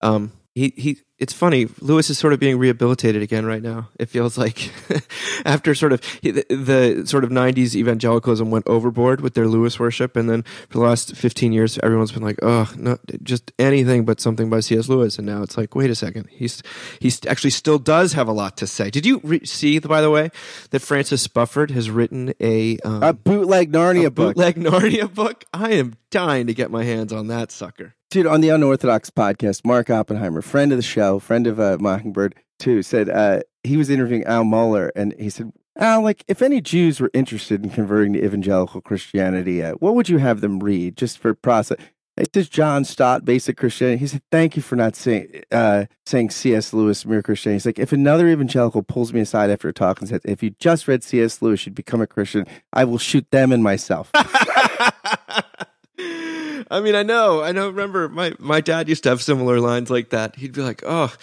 [0.00, 4.08] Um, he he it's funny lewis is sort of being rehabilitated again right now it
[4.08, 4.72] feels like.
[5.44, 10.16] After sort of the, the, sort of 90s evangelicalism went overboard with their lewis worship
[10.16, 14.20] and then for the last 15 years everyone's been like oh no just anything but
[14.20, 15.16] something by cs lewis.
[15.16, 16.62] And now it's like wait a second he's
[16.98, 18.90] he's actually still does have a lot to say.
[18.90, 20.30] Did you re- see by the way
[20.70, 24.34] that francis Spufford has written a um, a bootleg narnia a book.
[24.34, 25.44] bootleg narnia book?
[25.54, 27.94] I am dying to get my hands on that sucker.
[28.12, 32.34] Dude, on the Unorthodox podcast, Mark Oppenheimer, friend of the show, friend of uh, Mockingbird,
[32.58, 36.60] too, said uh, he was interviewing Al Mohler, and he said, Al, like, if any
[36.60, 40.96] Jews were interested in converting to evangelical Christianity, uh, what would you have them read
[40.96, 41.78] just for process?
[42.16, 43.98] It says John Stott, Basic Christianity.
[43.98, 46.74] He said, "Thank you for not saying uh, saying C.S.
[46.74, 50.10] Lewis, Mere Christianity." He's like, if another evangelical pulls me aside after a talk and
[50.10, 51.40] says, "If you just read C.S.
[51.40, 54.10] Lewis, you'd become a Christian," I will shoot them and myself.
[56.72, 57.68] I mean, I know, I know.
[57.68, 60.36] Remember, my my dad used to have similar lines like that.
[60.36, 61.14] He'd be like, "Oh,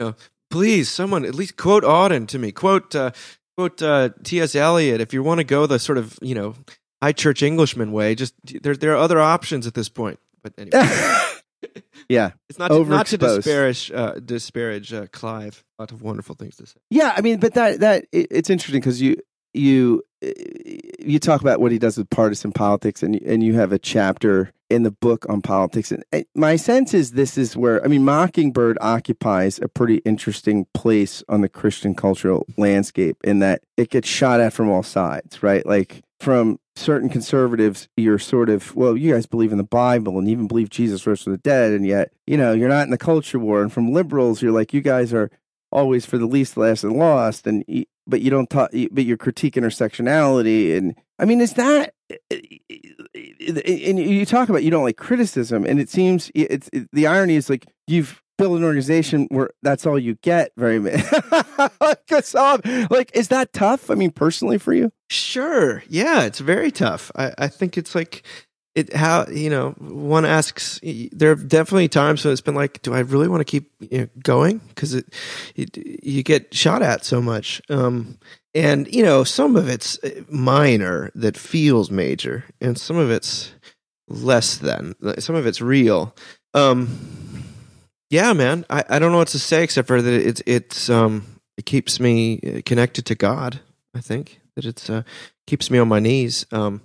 [0.00, 0.14] you know,
[0.50, 2.52] please, someone at least quote Auden to me.
[2.52, 3.10] Quote uh,
[3.58, 4.54] quote uh, T.S.
[4.54, 5.02] Eliot.
[5.02, 6.54] If you want to go the sort of you know
[7.02, 10.88] high church Englishman way, just there there are other options at this point." But anyway.
[12.08, 15.62] yeah, it's not to, not to disparage uh, disparage uh, Clive.
[15.78, 16.80] A lot of wonderful things to say.
[16.88, 19.16] Yeah, I mean, but that that it, it's interesting because you
[19.52, 23.78] you you talk about what he does with partisan politics, and and you have a
[23.78, 25.92] chapter in the book on politics.
[25.92, 26.04] And
[26.34, 31.40] my sense is this is where I mean, Mockingbird occupies a pretty interesting place on
[31.40, 35.64] the Christian cultural landscape in that it gets shot at from all sides, right?
[35.64, 40.28] Like from certain conservatives, you're sort of, well, you guys believe in the Bible and
[40.28, 42.98] even believe Jesus rose from the dead, and yet, you know, you're not in the
[42.98, 43.62] culture war.
[43.62, 45.30] And from liberals, you're like, you guys are
[45.70, 47.64] always for the least, last, and lost, and
[48.06, 51.93] but you don't talk, but you critique intersectionality, and I mean, is that?
[52.30, 57.36] And you talk about you don't like criticism, and it seems it's it, the irony
[57.36, 60.52] is like you've built an organization where that's all you get.
[60.56, 62.10] Very like,
[62.90, 63.90] like, is that tough?
[63.90, 64.92] I mean, personally for you?
[65.08, 65.82] Sure.
[65.88, 67.10] Yeah, it's very tough.
[67.14, 68.24] I, I think it's like
[68.74, 70.80] it how you know one asks
[71.12, 73.98] there are definitely times when it's been like do i really want to keep you
[73.98, 75.06] know, going because it,
[75.54, 78.18] it, you get shot at so much um,
[78.54, 83.52] and you know some of it's uh, minor that feels major and some of it's
[84.08, 86.14] less than some of it's real
[86.54, 86.88] um,
[88.10, 91.24] yeah man I, I don't know what to say except for that it's it's um
[91.56, 93.60] it keeps me connected to god
[93.94, 95.02] i think that it's uh
[95.46, 96.82] keeps me on my knees um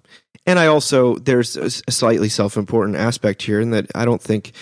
[0.50, 4.54] and I also there's a slightly self-important aspect here in that I don't think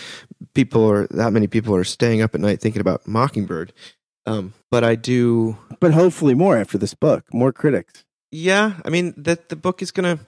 [0.53, 3.71] people are that many people are staying up at night thinking about Mockingbird.
[4.27, 5.57] Um, but I do.
[5.79, 8.03] But hopefully more after this book, more critics.
[8.29, 10.19] Yeah, I mean that the book is gonna.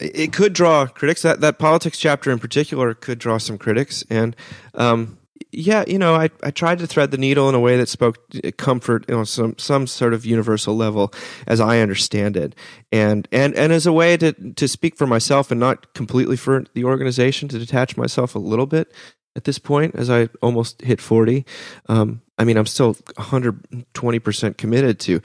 [0.00, 1.22] It could draw critics.
[1.22, 4.34] That that politics chapter in particular could draw some critics, and
[4.74, 5.18] um,
[5.52, 8.18] yeah, you know, I, I tried to thread the needle in a way that spoke
[8.56, 11.12] comfort on you know, some some sort of universal level,
[11.46, 12.54] as I understand it,
[12.90, 16.64] and and and as a way to to speak for myself and not completely for
[16.74, 18.92] the organization, to detach myself a little bit.
[19.36, 21.44] At this point, as I almost hit 40.
[21.88, 25.20] Um, I mean, I'm still 120% committed to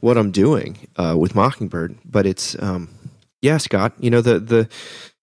[0.00, 2.88] what I'm doing uh, with Mockingbird, but it's, um,
[3.42, 4.68] yeah, Scott, you know, the, the,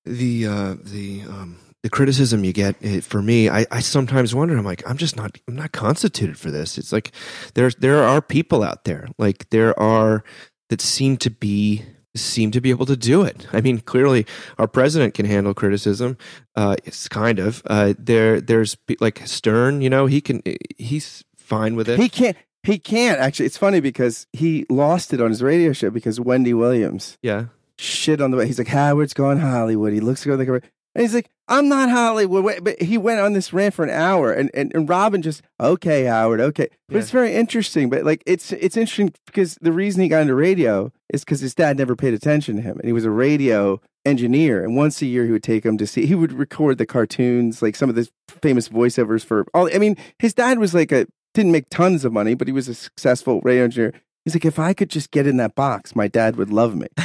[0.05, 4.57] the, uh, the, um, the criticism you get eh, for me, I, I sometimes wonder.
[4.57, 6.77] I'm like, I'm just not, I'm not constituted for this.
[6.77, 7.11] It's like
[7.55, 10.23] there's there are people out there, like there are
[10.69, 11.83] that seem to be
[12.15, 13.47] seem to be able to do it.
[13.53, 14.25] I mean, clearly
[14.57, 16.17] our president can handle criticism.
[16.55, 18.39] Uh, it's kind of uh, there.
[18.39, 20.41] There's like Stern, you know, he can.
[20.77, 21.99] He's fine with it.
[21.99, 22.37] He can't.
[22.63, 23.47] He can't actually.
[23.47, 27.45] It's funny because he lost it on his radio show because Wendy Williams yeah.
[27.77, 28.47] shit on the way.
[28.47, 29.93] He's like Howard's going Hollywood.
[29.93, 30.61] He looks like the
[30.95, 32.63] and he's like, I'm not Hollywood.
[32.63, 36.05] But he went on this rant for an hour, and, and, and Robin just okay,
[36.05, 36.69] Howard, okay.
[36.87, 37.01] But Yeah.
[37.01, 37.89] it's very interesting.
[37.89, 41.53] But like, it's it's interesting because the reason he got into radio is because his
[41.55, 44.63] dad never paid attention to him, and he was a radio engineer.
[44.63, 46.05] And once a year, he would take him to see.
[46.05, 49.69] He would record the cartoons, like some of the famous voiceovers for all.
[49.73, 52.67] I mean, his dad was like a didn't make tons of money, but he was
[52.67, 53.93] a successful radio engineer.
[54.23, 56.87] He's like, if I could just get in that box, my dad would love me.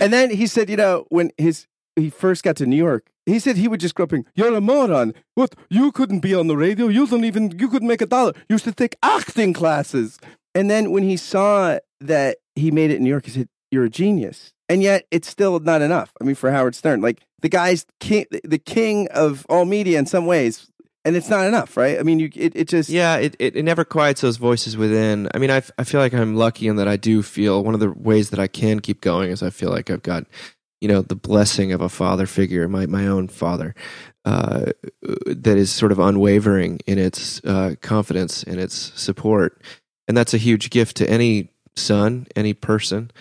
[0.00, 1.66] And then he said, you know, when his
[1.96, 4.60] he first got to New York, he said he would just grow up you're a
[4.60, 5.14] moron.
[5.34, 5.54] What?
[5.70, 6.88] You couldn't be on the radio.
[6.88, 8.32] You don't even you couldn't make a dollar.
[8.48, 10.18] You to take acting classes.
[10.54, 13.84] And then when he saw that he made it in New York, he said, You're
[13.84, 14.52] a genius.
[14.68, 16.12] And yet it's still not enough.
[16.20, 17.00] I mean, for Howard Stern.
[17.00, 20.68] Like the guy's king the king of all media in some ways.
[21.04, 21.98] And it's not enough, right?
[21.98, 25.28] I mean, you it, it just Yeah, it, it, it never quiets those voices within.
[25.34, 27.74] I mean, I, f- I feel like I'm lucky in that I do feel one
[27.74, 30.26] of the ways that I can keep going is I feel like I've got,
[30.82, 33.72] you know, the blessing of a father figure, my, my own father,
[34.24, 34.66] uh,
[35.26, 39.62] that is sort of unwavering in its uh, confidence and its support.
[40.08, 43.12] And that's a huge gift to any son, any person.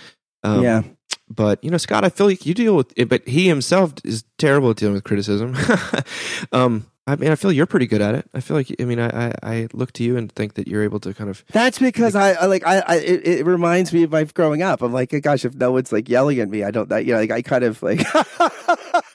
[0.43, 0.81] Um, yeah.
[1.29, 4.23] but you know, Scott, I feel like you deal with it, but he himself is
[4.39, 5.55] terrible at dealing with criticism.
[6.51, 8.29] um, I mean, I feel you're pretty good at it.
[8.33, 10.83] I feel like, I mean, I, I, I look to you and think that you're
[10.83, 14.03] able to kind of, That's because I, I like I, I it, it reminds me
[14.03, 14.81] of my growing up.
[14.81, 16.89] I'm like, gosh, if no one's like yelling at me, I don't.
[16.89, 18.01] That, you know, like I kind of like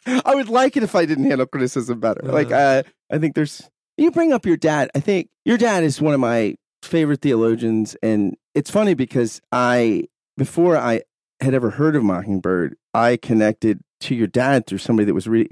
[0.07, 2.23] I would like it if I didn't handle criticism better.
[2.23, 4.91] Like uh, I think there's you bring up your dad.
[4.95, 10.05] I think your dad is one of my favorite theologians, and it's funny because I
[10.37, 11.03] before I
[11.41, 15.49] had ever heard of Mockingbird, I connected to your dad through somebody that was really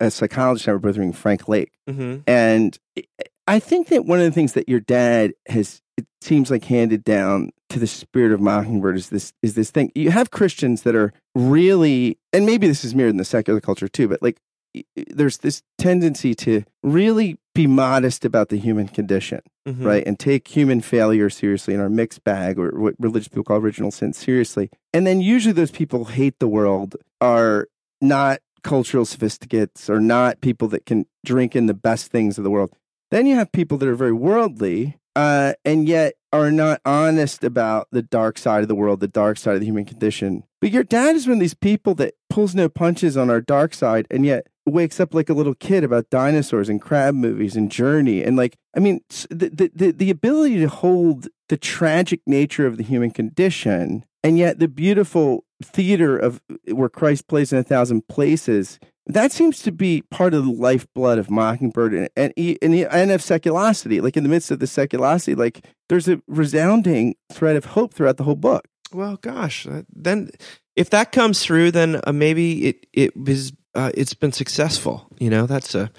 [0.00, 1.72] a psychologist I remember both reading, Frank Lake.
[1.88, 2.18] mm-hmm.
[2.26, 2.78] And
[3.46, 7.04] I think that one of the things that your dad has, it seems like handed
[7.04, 9.92] down to the spirit of Mockingbird is this is this thing.
[9.94, 13.88] You have Christians that are really, and maybe this is mirrored in the secular culture
[13.88, 14.38] too, but like
[15.08, 19.84] there's this tendency to really be modest about the human condition, Mm-hmm.
[19.84, 20.06] right?
[20.06, 23.90] And take human failure seriously in our mixed bag or what religious people call original
[23.90, 24.70] sin seriously.
[24.94, 27.68] And then usually those people hate the world are
[28.00, 32.50] not cultural sophisticates or not people that can drink in the best things of the
[32.50, 32.72] world.
[33.10, 37.88] Then you have people that are very worldly uh, and yet are not honest about
[37.90, 40.44] the dark side of the world, the dark side of the human condition.
[40.62, 43.74] But your dad is one of these people that pulls no punches on our dark
[43.74, 47.70] side and yet wakes up like a little kid about dinosaurs and crab movies and
[47.70, 49.00] journey and like i mean
[49.30, 54.58] the, the, the, ability to hold the tragic nature of the human condition and yet
[54.58, 56.40] the beautiful theater of
[56.72, 61.18] where christ plays in a thousand places that seems to be part of the lifeblood
[61.18, 64.02] of Mockingbird and and, and, the- and of seculosity.
[64.02, 68.18] Like in the midst of the seculosity, like there's a resounding thread of hope throughout
[68.18, 68.68] the whole book.
[68.92, 70.30] Well, gosh, uh, then
[70.76, 75.06] if that comes through, then uh, maybe it it was uh, it's been successful.
[75.18, 75.90] You know, that's a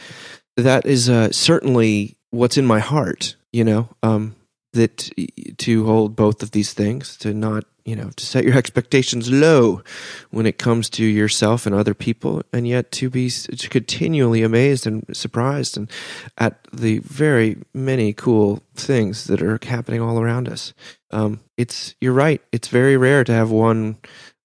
[0.58, 3.38] that is uh, certainly what's in my heart.
[3.54, 4.36] You know, um,
[4.74, 5.10] that
[5.58, 9.82] to hold both of these things, to not you know to set your expectations low
[10.30, 14.86] when it comes to yourself and other people, and yet to be to continually amazed
[14.86, 15.90] and surprised and
[16.38, 20.74] at the very many cool things that are happening all around us.
[21.12, 22.42] Um, it's you're right.
[22.52, 24.00] It's very rare to have one,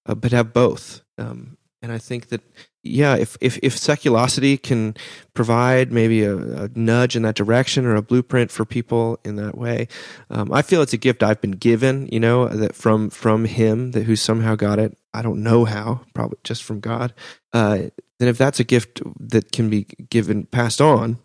[0.05, 1.01] uh, but have both.
[1.17, 2.41] Um, and I think that
[2.85, 4.95] yeah, if if if seculosity can
[5.33, 9.57] provide maybe a, a nudge in that direction or a blueprint for people in that
[9.57, 9.87] way,
[10.29, 12.07] um, I feel it's a gift I've been given.
[12.11, 14.97] You know that from from Him that who somehow got it.
[15.13, 17.13] I don't know how, probably just from God.
[17.53, 21.17] Uh, then if that's a gift that can be given passed on,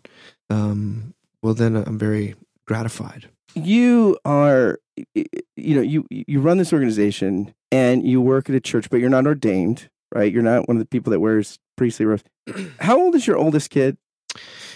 [0.49, 2.35] um, well then I'm very
[2.65, 3.29] gratified.
[3.53, 4.79] You are,
[5.13, 9.09] you know, you you run this organization and you work at a church, but you're
[9.09, 10.31] not ordained, right?
[10.31, 12.23] You're not one of the people that wears priestly robes.
[12.79, 13.97] How old is your oldest kid?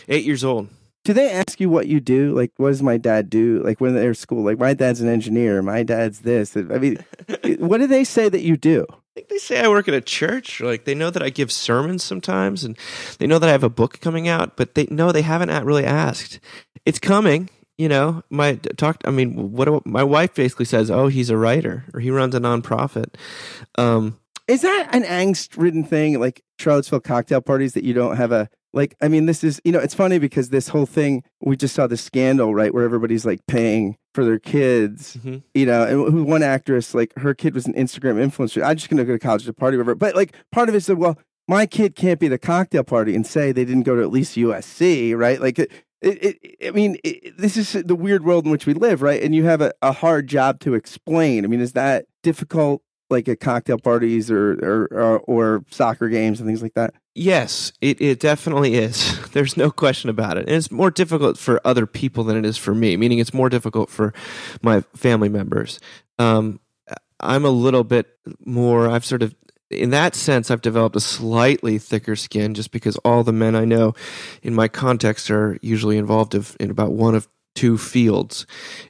[0.08, 0.70] Eight years old.
[1.04, 2.34] Do they ask you what you do?
[2.34, 3.62] Like, what does my dad do?
[3.64, 6.58] Like when they're at school, like my dad's an engineer, my dad's this.
[6.58, 6.98] I mean,
[7.60, 8.88] what do they say that you do?
[9.16, 10.60] think they say I work at a church.
[10.60, 12.78] Like they know that I give sermons sometimes, and
[13.18, 14.58] they know that I have a book coming out.
[14.58, 16.40] But they no, they haven't really asked.
[16.86, 17.50] It's coming.
[17.78, 19.02] You know, my talk.
[19.06, 20.92] I mean, what my wife basically says?
[20.92, 23.16] Oh, he's a writer, or he runs a nonprofit.
[23.78, 24.18] Um,
[24.48, 28.96] is that an angst-ridden thing, like Charlottesville cocktail parties, that you don't have a like?
[29.02, 31.88] I mean, this is you know, it's funny because this whole thing we just saw
[31.88, 35.38] the scandal, right, where everybody's like paying for their kids, mm-hmm.
[35.54, 38.64] you know, and one actress, like her kid was an Instagram influencer.
[38.64, 40.76] I'm just going to go to college to party with her, but like part of
[40.76, 43.84] it said, well, my kid can't be at a cocktail party and say they didn't
[43.84, 45.40] go to at least USC, right?
[45.40, 45.72] Like it,
[46.02, 49.22] it, it, I mean, it, this is the weird world in which we live, right?
[49.22, 51.44] And you have a, a hard job to explain.
[51.44, 56.40] I mean, is that difficult like at cocktail parties or, or or, or soccer games
[56.40, 56.94] and things like that?
[57.16, 59.18] Yes, it, it definitely is.
[59.32, 60.48] There's no question about it.
[60.48, 63.50] And it's more difficult for other people than it is for me, meaning it's more
[63.50, 64.14] difficult for
[64.62, 65.80] my family members.
[66.20, 66.60] Um,
[67.22, 68.08] I'm a little bit
[68.46, 69.34] more, I've sort of,
[69.70, 73.64] in that sense, I've developed a slightly thicker skin just because all the men I
[73.64, 73.94] know
[74.44, 78.46] in my context are usually involved in about one of two fields,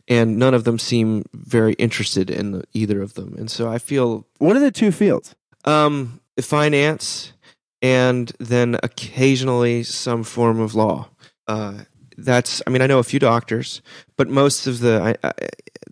[0.08, 3.36] and none of them seem very interested in either of them.
[3.38, 4.28] And so I feel.
[4.40, 5.36] What are the two fields?
[5.64, 7.34] Um, finance,
[7.82, 11.10] and then occasionally some form of law.
[11.48, 11.84] Uh,
[12.18, 12.62] that's.
[12.68, 13.82] I mean, I know a few doctors,
[14.18, 15.16] but most of the.
[15.24, 15.34] I, I,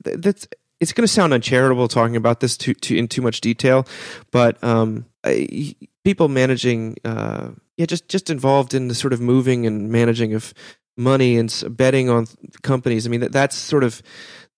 [0.03, 0.47] that's.
[0.79, 3.87] It's going to sound uncharitable talking about this too, too in too much detail,
[4.31, 9.65] but um, I, people managing, uh, yeah, just just involved in the sort of moving
[9.65, 10.53] and managing of
[10.97, 12.27] money and betting on
[12.61, 13.05] companies.
[13.05, 14.01] I mean, that, that's sort of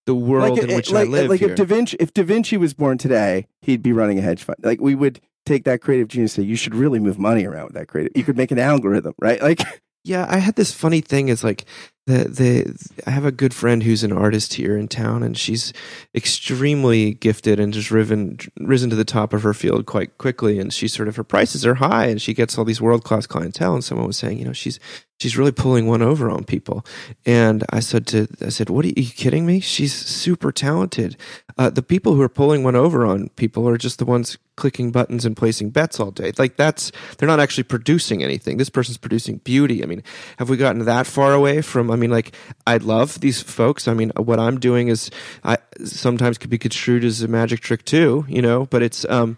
[0.06, 1.30] the world like, in eh, which like, I live.
[1.30, 1.52] Like here.
[1.52, 4.58] if Da Vinci, if Da Vinci was born today, he'd be running a hedge fund.
[4.64, 7.66] Like we would take that creative genius and say, you should really move money around
[7.66, 8.12] with that creative.
[8.16, 9.42] You could make an algorithm, right?
[9.46, 9.62] Like,
[10.04, 11.30] yeah, I had this funny thing.
[11.30, 11.66] Is like
[12.06, 15.74] the the I have a good friend who's an artist here in town, and she's
[16.14, 20.60] extremely gifted and just risen risen to the top of her field quite quickly.
[20.60, 23.26] And she sort of her prices are high, and she gets all these world class
[23.26, 23.74] clientele.
[23.74, 24.80] And someone was saying, you know, she's
[25.20, 26.86] she's really pulling one over on people.
[27.26, 29.60] And I said to I said, what are you, are you kidding me?
[29.60, 31.18] She's super talented.
[31.58, 34.92] Uh, the people who are pulling one over on people are just the ones clicking
[34.92, 36.32] buttons and placing bets all day.
[36.38, 38.58] Like that's they're not actually producing anything.
[38.58, 39.84] This person's producing beauty.
[39.84, 40.04] I mean,
[40.38, 41.90] have we gotten that far away from?
[41.96, 42.36] I mean, like
[42.68, 43.88] I love these folks.
[43.88, 45.10] I mean, what I'm doing is
[45.44, 48.66] I sometimes could be construed as a magic trick too, you know.
[48.66, 49.38] But it's um,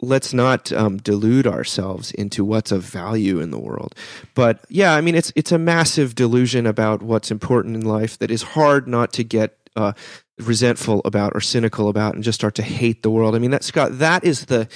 [0.00, 3.94] let's not um, delude ourselves into what's of value in the world.
[4.34, 8.30] But yeah, I mean, it's it's a massive delusion about what's important in life that
[8.30, 9.56] is hard not to get.
[9.76, 9.92] Uh,
[10.40, 13.34] resentful about or cynical about and just start to hate the world.
[13.34, 14.68] I mean, that Scott, that is the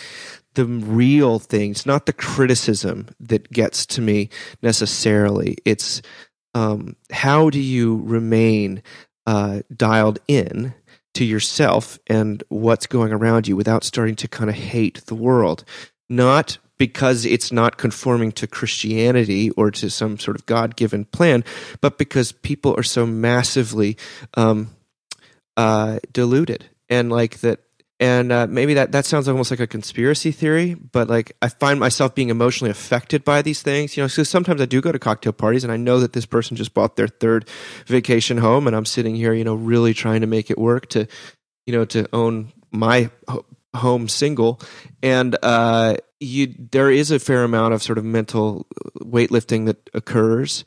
[0.55, 1.71] the real thing.
[1.71, 4.29] It's not the criticism that gets to me
[4.63, 5.57] necessarily.
[5.65, 6.03] It's
[6.55, 8.83] um, how do you remain
[9.27, 10.75] uh, dialed in
[11.15, 15.65] to yourself and what's going around you without starting to kind of hate the world?
[16.09, 21.45] Not because it's not conforming to Christianity or to some sort of God given plan,
[21.81, 23.97] but because people are so massively
[24.35, 24.71] um,
[25.57, 27.61] uh, deluded and like that
[28.03, 31.79] and uh, maybe that that sounds almost like a conspiracy theory but like i find
[31.79, 34.99] myself being emotionally affected by these things you know so sometimes i do go to
[34.99, 37.49] cocktail parties and i know that this person just bought their third
[37.87, 41.07] vacation home and i'm sitting here you know really trying to make it work to
[41.67, 43.11] you know to own my
[43.75, 44.61] home single.
[45.03, 48.67] And uh you there is a fair amount of sort of mental
[49.01, 50.65] weightlifting that occurs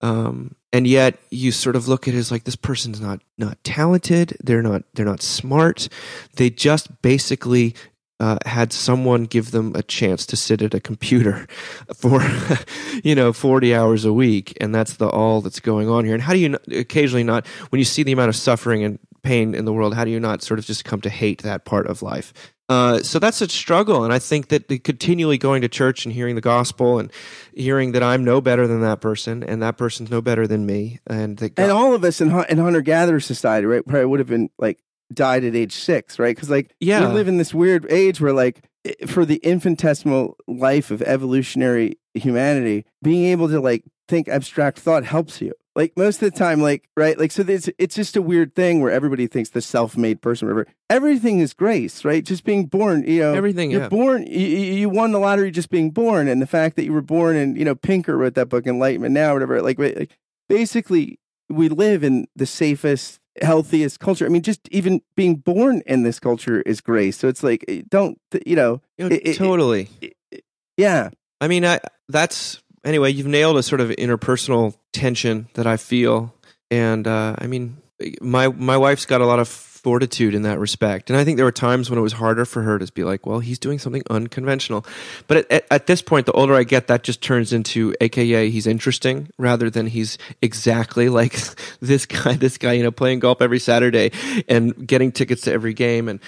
[0.00, 3.62] um and yet you sort of look at it as like this person's not not
[3.64, 4.36] talented.
[4.42, 5.88] They're not they're not smart.
[6.36, 7.74] They just basically
[8.20, 11.46] uh, had someone give them a chance to sit at a computer
[11.96, 12.20] for
[13.04, 16.14] you know 40 hours a week and that's the all that's going on here.
[16.14, 19.54] And how do you occasionally not when you see the amount of suffering and pain
[19.54, 21.88] in the world how do you not sort of just come to hate that part
[21.88, 22.32] of life
[22.68, 26.34] uh, so that's a struggle, and I think that continually going to church and hearing
[26.34, 27.10] the gospel and
[27.54, 31.00] hearing that I'm no better than that person, and that person's no better than me,
[31.06, 34.20] and that God- and all of us in, in hunter gatherer society, right, probably would
[34.20, 36.34] have been like died at age six, right?
[36.34, 37.08] Because like yeah.
[37.08, 38.62] we live in this weird age where like
[39.06, 45.40] for the infinitesimal life of evolutionary humanity, being able to like think abstract thought helps
[45.40, 48.54] you like most of the time like right like so it's it's just a weird
[48.56, 50.66] thing where everybody thinks the self-made person whatever.
[50.90, 52.24] Everything is grace right?
[52.24, 53.88] Just being born you know everything you're yeah.
[53.88, 57.00] born you, you won the lottery just being born and the fact that you were
[57.00, 60.18] born and you know pinker wrote that book enlightenment now whatever like, like
[60.48, 64.26] basically we live in the safest healthiest culture.
[64.26, 67.82] I mean just even being born in this culture is grace so it's like eh,
[67.88, 69.88] don't you know, you know it, totally.
[70.00, 70.42] it,
[70.76, 71.10] yeah.
[71.40, 76.34] I mean i that's anyway, you've nailed a sort of interpersonal tension that I feel.
[76.70, 77.76] And uh, I mean,
[78.20, 81.46] my my wife's got a lot of fortitude in that respect, and I think there
[81.46, 84.02] were times when it was harder for her to be like, "Well, he's doing something
[84.10, 84.84] unconventional."
[85.26, 88.50] But at, at, at this point, the older I get, that just turns into, AKA,
[88.50, 91.38] he's interesting rather than he's exactly like
[91.80, 92.34] this guy.
[92.34, 94.12] This guy, you know, playing golf every Saturday
[94.48, 96.20] and getting tickets to every game and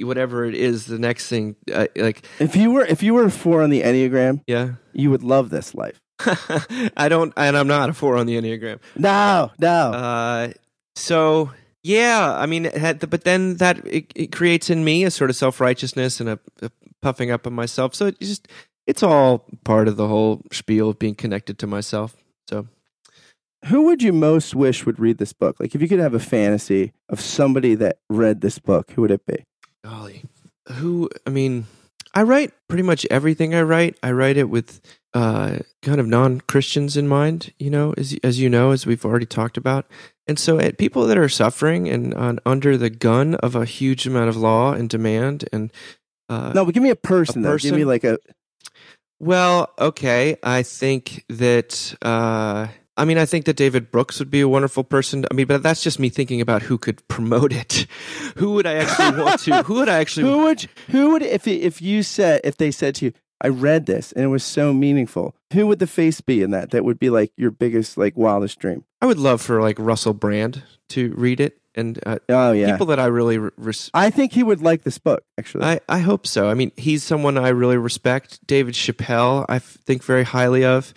[0.00, 0.86] whatever it is.
[0.86, 4.42] The next thing, uh, like, If you were if you were four on the Enneagram,
[4.46, 4.74] yeah.
[4.92, 6.00] you would love this life.
[6.96, 8.80] I don't, and I'm not a four on the Enneagram.
[8.96, 9.68] No, no.
[9.68, 10.52] Uh,
[10.96, 11.50] so
[11.82, 15.36] yeah, I mean, had, but then that it, it creates in me a sort of
[15.36, 17.94] self righteousness and a, a puffing up of myself.
[17.94, 18.48] So it's just
[18.86, 22.16] it's all part of the whole spiel of being connected to myself.
[22.48, 22.66] So
[23.66, 25.60] Who would you most wish would read this book?
[25.60, 29.10] Like if you could have a fantasy of somebody that read this book, who would
[29.10, 29.44] it be?
[29.84, 30.24] golly,
[30.72, 31.08] who?
[31.26, 31.66] I mean,
[32.14, 33.96] I write pretty much everything I write.
[34.02, 34.80] I write it with
[35.14, 37.52] uh, kind of non Christians in mind.
[37.58, 39.86] You know, as as you know, as we've already talked about.
[40.26, 44.06] And so, uh, people that are suffering and on, under the gun of a huge
[44.06, 45.72] amount of law and demand, and
[46.28, 47.56] uh, No, but give me a person, though.
[47.56, 48.18] Give me like a
[49.18, 50.36] Well, okay.
[50.42, 51.96] I think that.
[52.02, 55.24] Uh, I mean, I think that David Brooks would be a wonderful person.
[55.30, 57.86] I mean, but that's just me thinking about who could promote it.
[58.36, 59.62] who would I actually want to?
[59.62, 60.28] Who would I actually?
[60.28, 63.86] who would who would if if you said if they said to you, I read
[63.86, 65.34] this and it was so meaningful.
[65.52, 66.70] Who would the face be in that?
[66.70, 68.84] That would be like your biggest like wildest dream.
[69.00, 72.72] I would love for like Russell Brand to read it, and uh, Oh yeah.
[72.72, 75.22] people that I really re- res- I think he would like this book.
[75.38, 76.48] Actually, I, I hope so.
[76.48, 78.44] I mean, he's someone I really respect.
[78.46, 80.92] David Chappelle, I f- think very highly of.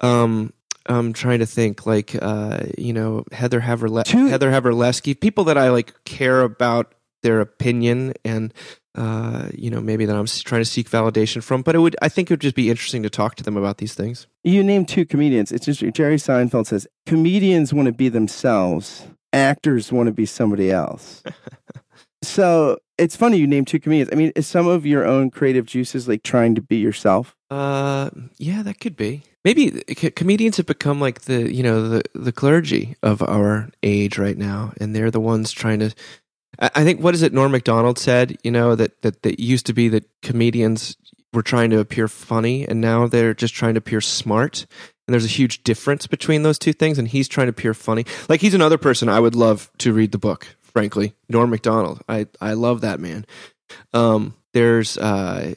[0.00, 0.52] Um,
[0.86, 5.70] I'm trying to think, like, uh, you know, Heather Haverle- Heather Havrilesky, people that I
[5.70, 8.52] like care about their opinion and,
[8.96, 11.62] uh, you know, maybe that I'm trying to seek validation from.
[11.62, 13.78] But it would, I think, it would just be interesting to talk to them about
[13.78, 14.26] these things.
[14.42, 15.52] you named two comedians.
[15.52, 20.70] It's just Jerry Seinfeld says comedians want to be themselves, actors want to be somebody
[20.70, 21.22] else.
[22.22, 24.10] so it's funny you named two comedians.
[24.12, 27.36] I mean, is some of your own creative juices like trying to be yourself?
[27.50, 29.22] Uh, yeah, that could be.
[29.44, 34.18] Maybe c- comedians have become like the you know the the clergy of our age
[34.18, 35.94] right now, and they're the ones trying to.
[36.58, 37.32] I think what is it?
[37.32, 40.96] Norm Macdonald said, you know, that that that used to be that comedians
[41.32, 44.66] were trying to appear funny, and now they're just trying to appear smart.
[45.06, 46.98] And there's a huge difference between those two things.
[46.98, 48.04] And he's trying to appear funny.
[48.28, 50.48] Like he's another person I would love to read the book.
[50.62, 52.02] Frankly, Norm Macdonald.
[52.08, 53.24] I I love that man.
[53.92, 55.54] Um, there's uh,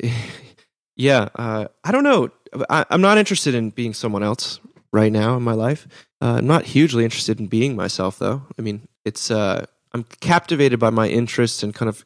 [0.95, 1.29] yeah.
[1.35, 2.29] Uh, I don't know.
[2.69, 4.59] I, I'm not interested in being someone else
[4.91, 5.87] right now in my life.
[6.21, 8.43] Uh, I'm not hugely interested in being myself, though.
[8.57, 12.05] I mean, it's uh, I'm captivated by my interests and kind of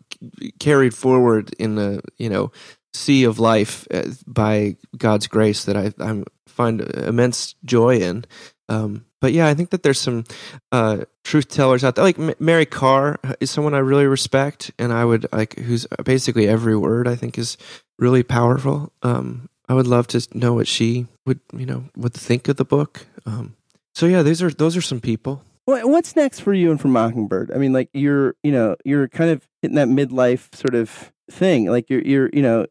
[0.59, 2.51] carried forward in the you know
[2.93, 8.25] sea of life uh, by God's grace that I I'm, find immense joy in.
[8.69, 10.23] Um, but yeah, I think that there's some
[10.71, 12.03] uh, truth tellers out there.
[12.03, 16.47] Like M- Mary Karr is someone I really respect, and I would like who's basically
[16.47, 17.57] every word I think is
[17.97, 18.91] really powerful.
[19.01, 22.65] Um, I would love to know what she would you know would think of the
[22.65, 23.05] book.
[23.25, 23.55] Um,
[23.95, 25.43] so yeah, these are those are some people.
[25.65, 27.51] What, what's next for you and for Mockingbird?
[27.53, 31.67] I mean, like you're, you know, you're kind of hitting that midlife sort of thing.
[31.67, 32.65] Like you're, you're, you know,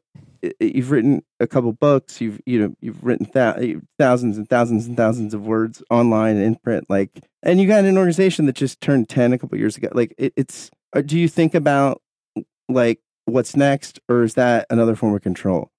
[0.61, 2.21] you've written a couple books.
[2.21, 6.45] You've, you know, you've written thou- thousands and thousands and thousands of words online and
[6.45, 6.91] in print.
[6.91, 7.11] Like,
[7.43, 9.89] and you got an organization that just turned ten a couple years ago.
[9.93, 10.71] Like, it, it's.
[10.95, 12.03] uh, Do you think about
[12.69, 15.71] like what's next, or is that another form of control?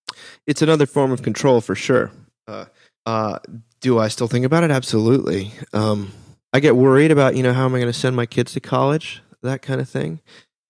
[0.47, 2.11] It's another form of control for sure.
[2.47, 2.65] Uh,
[3.05, 3.39] uh,
[3.81, 4.71] do I still think about it?
[4.71, 5.51] Absolutely.
[5.73, 6.11] Um,
[6.53, 8.59] I get worried about you know how am I going to send my kids to
[8.59, 10.21] college, that kind of thing.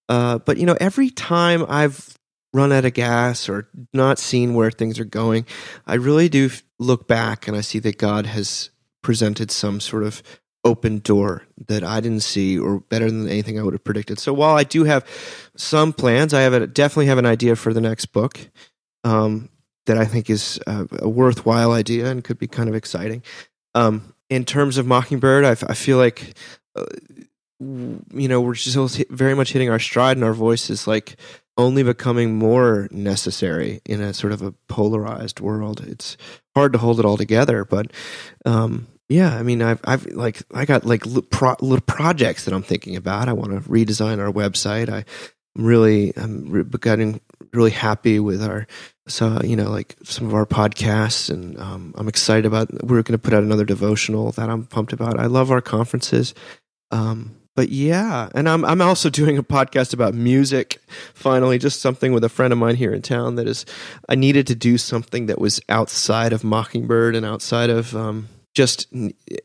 [0.09, 2.17] Uh, but you know, every time I've
[2.53, 5.45] run out of gas or not seen where things are going,
[5.85, 8.69] I really do look back and I see that God has
[9.01, 10.23] presented some sort of
[10.63, 14.19] open door that I didn't see or better than anything I would have predicted.
[14.19, 15.05] So while I do have
[15.57, 18.39] some plans, I have a, definitely have an idea for the next book
[19.03, 19.49] um,
[19.87, 23.23] that I think is a, a worthwhile idea and could be kind of exciting.
[23.75, 26.33] Um, in terms of Mockingbird, I feel like
[26.75, 26.85] uh,
[27.59, 31.15] you know we're still very much hitting our stride, and our voice is like
[31.57, 35.81] only becoming more necessary in a sort of a polarized world.
[35.85, 36.17] It's
[36.55, 37.91] hard to hold it all together, but
[38.45, 42.53] um, yeah, I mean, I've I've like I got like little, pro- little projects that
[42.53, 43.29] I'm thinking about.
[43.29, 44.89] I want to redesign our website.
[44.89, 45.05] I
[45.55, 47.21] really I'm getting
[47.53, 48.67] really happy with our
[49.07, 53.13] so you know like some of our podcasts and um, i'm excited about we're going
[53.13, 55.19] to put out another devotional that i'm pumped about.
[55.19, 56.33] I love our conferences
[56.91, 60.79] um, but yeah and i'm i'm also doing a podcast about music
[61.13, 63.65] finally just something with a friend of mine here in town that is
[64.09, 68.87] i needed to do something that was outside of mockingbird and outside of um, just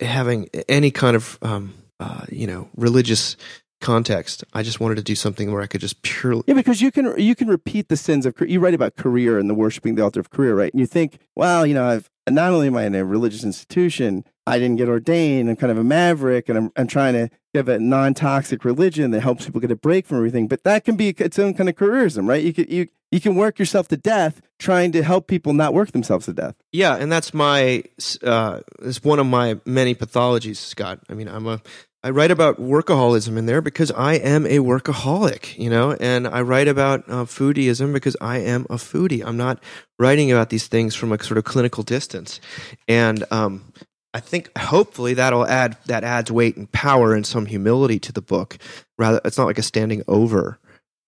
[0.00, 3.36] having any kind of um, uh, you know religious
[3.80, 4.44] context.
[4.52, 7.18] I just wanted to do something where I could just purely Yeah, because you can
[7.18, 10.20] you can repeat the sins of you write about career and the worshiping the altar
[10.20, 10.72] of career, right?
[10.72, 14.24] And you think, well, you know, I've not only am I in a religious institution,
[14.46, 15.48] I didn't get ordained.
[15.48, 19.10] I'm kind of a maverick, and I'm I'm trying to give a non toxic religion
[19.12, 20.48] that helps people get a break from everything.
[20.48, 22.42] But that can be its own kind of careerism, right?
[22.42, 25.92] You can you you can work yourself to death trying to help people not work
[25.92, 26.56] themselves to death.
[26.72, 27.84] Yeah, and that's my
[28.22, 31.00] uh, it's one of my many pathologies, Scott.
[31.08, 31.60] I mean, I'm a
[32.09, 36.40] I write about workaholism in there because I am a workaholic, you know, and I
[36.40, 39.22] write about uh, foodieism because I am a foodie.
[39.22, 39.62] I'm not
[39.98, 42.40] writing about these things from a sort of clinical distance,
[42.88, 43.74] and um,
[44.14, 48.22] I think hopefully that'll add that adds weight and power and some humility to the
[48.22, 48.56] book.
[48.96, 50.59] Rather, it's not like a standing over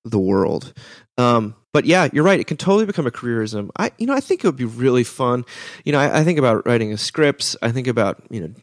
[0.04, 0.74] the world.
[1.16, 2.40] Um, but yeah, you're right.
[2.40, 3.70] It can totally become a careerism.
[3.74, 5.46] I, you know, I think it would be really fun.
[5.82, 7.56] You know, I, I think about writing scripts.
[7.62, 8.54] I think about you know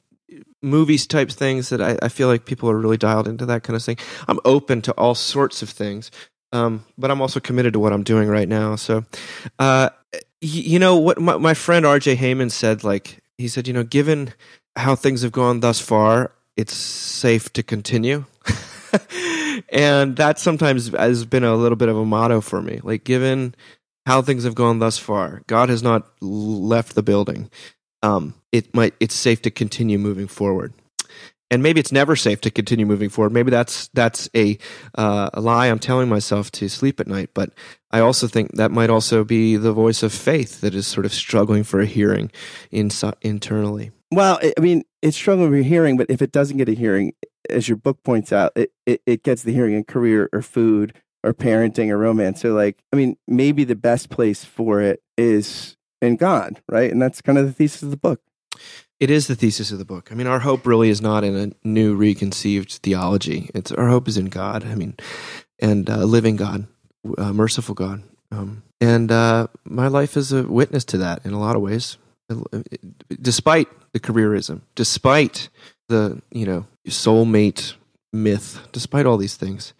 [0.62, 3.76] movies type things that I, I, feel like people are really dialed into that kind
[3.76, 3.98] of thing.
[4.28, 6.12] I'm open to all sorts of things,
[6.52, 8.76] um, but I'm also committed to what I'm doing right now.
[8.76, 9.06] So,
[9.60, 12.16] uh, y- you know what my, my friend R.J.
[12.16, 14.34] Heijmen said, like he said, you know, given
[14.76, 18.26] how things have gone thus far, it's safe to continue.
[19.70, 22.80] and that sometimes has been a little bit of a motto for me.
[22.84, 23.54] Like, given
[24.06, 27.50] how things have gone thus far, God has not left the building
[28.04, 30.74] um, it might it's safe to continue moving forward.
[31.50, 33.32] And maybe it's never safe to continue moving forward.
[33.32, 34.58] Maybe that's that's a
[34.96, 37.30] uh, a lie I'm telling myself to sleep at night.
[37.34, 37.52] But
[37.90, 41.14] I also think that might also be the voice of faith that is sort of
[41.14, 42.32] struggling for a hearing
[42.70, 42.90] in,
[43.22, 43.92] internally.
[44.12, 47.14] Well, I mean, it's struggling for a hearing, but if it doesn't get a hearing,
[47.50, 50.94] as your book points out, it, it, it gets the hearing in career or food
[51.24, 52.42] or parenting or romance.
[52.42, 56.92] So, like, I mean, maybe the best place for it is in God, right?
[56.92, 58.22] And that's kind of the thesis of the book.
[59.00, 60.12] It is the thesis of the book.
[60.12, 63.52] I mean, our hope really is not in a new reconceived theology.
[63.54, 64.66] It's our hope is in God.
[64.66, 64.96] I mean,
[65.60, 66.68] and uh, living God,
[67.18, 68.02] uh, merciful God.
[68.32, 71.98] Um, and uh, my life is a witness to that in a lot of ways.
[73.22, 75.50] Despite the careerism, despite
[75.88, 77.74] the you know soulmate
[78.12, 79.74] myth, despite all these things,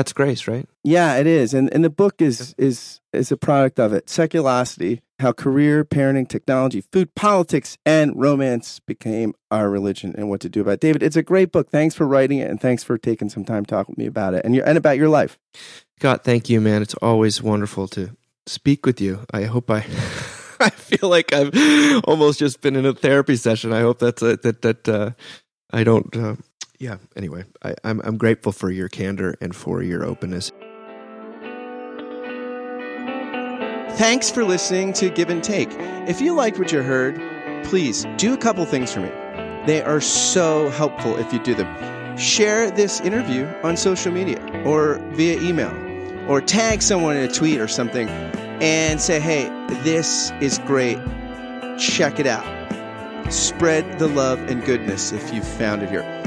[0.00, 0.66] that's grace, right?
[0.82, 1.52] Yeah, it is.
[1.52, 4.06] And and the book is is is a product of it.
[4.06, 10.48] Seculosity, how career, parenting, technology, food, politics, and romance became our religion and what to
[10.48, 10.80] do about it.
[10.80, 11.68] David, it's a great book.
[11.70, 14.32] Thanks for writing it and thanks for taking some time to talk with me about
[14.32, 15.38] it and your, and about your life.
[15.98, 16.80] Scott, thank you, man.
[16.80, 19.26] It's always wonderful to speak with you.
[19.34, 19.80] I hope I
[20.60, 21.52] I feel like I've
[22.04, 23.74] almost just been in a therapy session.
[23.74, 25.10] I hope that's a, that that uh,
[25.70, 26.36] I don't uh,
[26.80, 30.50] yeah, anyway, I, I'm I'm grateful for your candor and for your openness.
[33.98, 35.68] Thanks for listening to Give and Take.
[36.08, 37.20] If you liked what you heard,
[37.64, 39.10] please do a couple things for me.
[39.66, 42.16] They are so helpful if you do them.
[42.16, 45.70] Share this interview on social media or via email,
[46.30, 49.48] or tag someone in a tweet or something and say, hey,
[49.82, 50.98] this is great.
[51.78, 52.44] Check it out.
[53.30, 56.19] Spread the love and goodness if you found it here.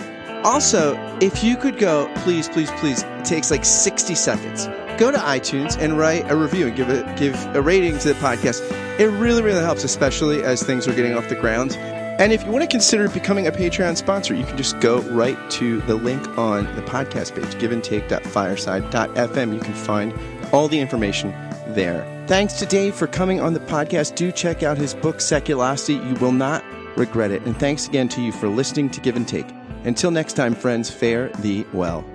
[0.43, 4.67] Also, if you could go, please, please, please, it takes like 60 seconds.
[4.97, 8.13] Go to iTunes and write a review and give a, give a rating to the
[8.15, 8.61] podcast.
[8.99, 11.77] It really, really helps, especially as things are getting off the ground.
[12.19, 15.37] And if you want to consider becoming a Patreon sponsor, you can just go right
[15.51, 19.53] to the link on the podcast page, giveandtake.fireside.fm.
[19.53, 20.13] You can find
[20.51, 21.31] all the information
[21.69, 22.05] there.
[22.27, 24.13] Thanks to Dave for coming on the podcast.
[24.15, 26.07] Do check out his book, Seculosity.
[26.07, 26.63] You will not
[26.95, 27.41] regret it.
[27.43, 29.47] And thanks again to you for listening to Give and Take.
[29.85, 32.05] Until next time, friends, fare thee well.